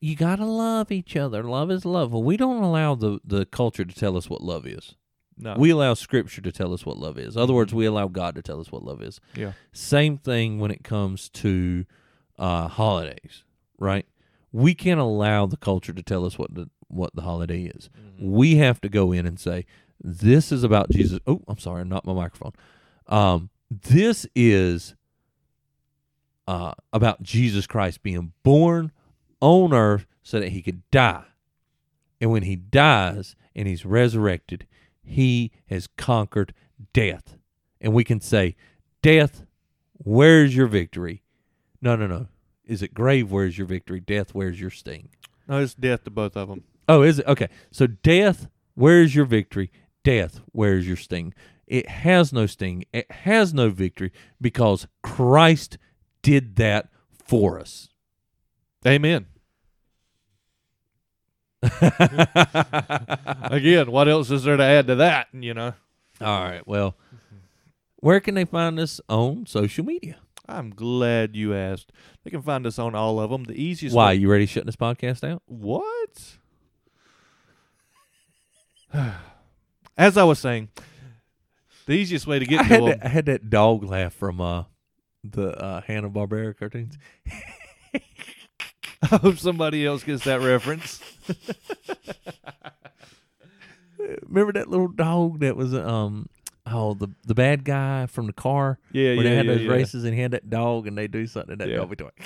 [0.00, 1.42] you got to love each other.
[1.42, 2.12] Love is love.
[2.12, 4.94] Well, we don't allow the the culture to tell us what love is.
[5.38, 5.54] No.
[5.58, 7.36] We allow scripture to tell us what love is.
[7.36, 9.20] In other words, we allow God to tell us what love is.
[9.34, 9.52] yeah.
[9.72, 11.84] Same thing when it comes to
[12.38, 13.44] uh, holidays,
[13.78, 14.06] right?
[14.50, 17.90] We can't allow the culture to tell us what the what the holiday is.
[18.18, 19.66] We have to go in and say,
[20.00, 22.52] "This is about Jesus." Oh, I'm sorry, not my microphone.
[23.08, 24.94] Um, this is
[26.46, 28.92] uh, about Jesus Christ being born
[29.40, 31.24] on earth so that he could die,
[32.20, 34.66] and when he dies and he's resurrected,
[35.02, 36.54] he has conquered
[36.92, 37.36] death,
[37.80, 38.56] and we can say,
[39.02, 39.44] "Death,
[39.92, 41.22] where's your victory?"
[41.80, 42.28] No, no, no.
[42.64, 43.30] Is it grave?
[43.30, 44.00] Where's your victory?
[44.00, 45.10] Death, where's your sting?
[45.48, 46.64] No, it's death to both of them.
[46.88, 47.26] Oh, is it?
[47.26, 47.48] Okay.
[47.70, 49.70] So, death, where's your victory?
[50.02, 51.34] Death, where's your sting?
[51.66, 52.84] It has no sting.
[52.92, 55.78] It has no victory because Christ
[56.26, 56.88] did that
[57.24, 57.88] for us.
[58.86, 59.26] Amen.
[63.50, 65.28] Again, what else is there to add to that?
[65.32, 65.74] You know,
[66.20, 66.66] All right.
[66.66, 66.96] Well,
[67.96, 70.16] where can they find us on social media?
[70.48, 71.90] I'm glad you asked.
[72.24, 73.44] They can find us on all of them.
[73.44, 74.08] The easiest Why?
[74.08, 75.42] way- You ready shutting this podcast out?
[75.46, 76.36] What?
[79.98, 80.68] As I was saying,
[81.86, 82.88] the easiest way to I get to had, them.
[82.90, 84.64] that, I had that dog laugh from uh,
[85.32, 86.96] the uh, Hanna Barbera cartoons.
[89.02, 91.00] I hope somebody else gets that reference.
[94.26, 96.28] Remember that little dog that was um
[96.66, 99.70] oh the the bad guy from the car Yeah, where they had yeah, those yeah.
[99.70, 101.76] races and he had that dog and they do something that Yeah.
[101.76, 102.12] dog be doing.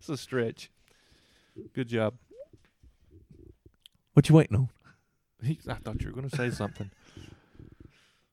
[0.00, 0.70] It's a stretch.
[1.74, 2.14] Good job.
[4.14, 4.68] What you waiting on?
[5.44, 6.90] I thought you were going to say something.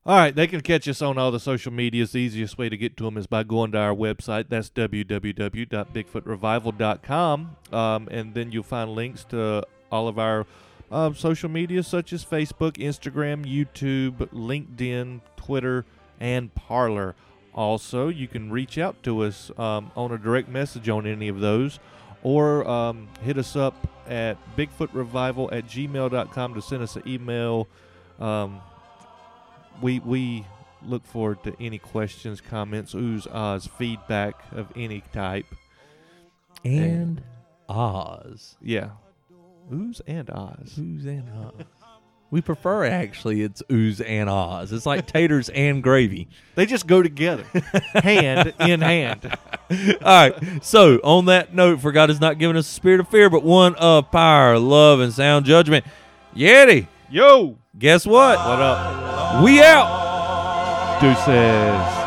[0.07, 2.11] All right, they can catch us on all the social medias.
[2.11, 4.49] The easiest way to get to them is by going to our website.
[4.49, 7.55] That's www.bigfootrevival.com.
[7.71, 10.45] Um, and then you'll find links to all of our
[10.91, 15.85] um, social media, such as Facebook, Instagram, YouTube, LinkedIn, Twitter,
[16.19, 17.15] and Parler.
[17.55, 21.39] Also, you can reach out to us um, on a direct message on any of
[21.39, 21.79] those
[22.21, 27.67] or um, hit us up at bigfootrevival at gmail.com to send us an email.
[29.81, 30.45] We we
[30.83, 35.45] look forward to any questions, comments, oohs, ahs, feedback of any type.
[36.63, 37.21] And
[37.69, 38.55] Oz.
[38.61, 38.89] Yeah.
[39.71, 40.77] Oohs and ahs.
[40.79, 41.65] Ooze and Oz.
[42.31, 44.71] We prefer actually it's ooze and Oz.
[44.71, 46.27] It's like taters and gravy.
[46.55, 47.43] They just go together,
[47.93, 49.37] hand in hand.
[49.71, 50.63] All right.
[50.63, 53.43] So on that note, for God has not given us a spirit of fear, but
[53.43, 55.85] one of power, love, and sound judgment.
[56.35, 58.37] Yeti, Yo, guess what?
[58.39, 59.14] what up?
[59.43, 60.99] We out.
[61.01, 62.04] Deuces.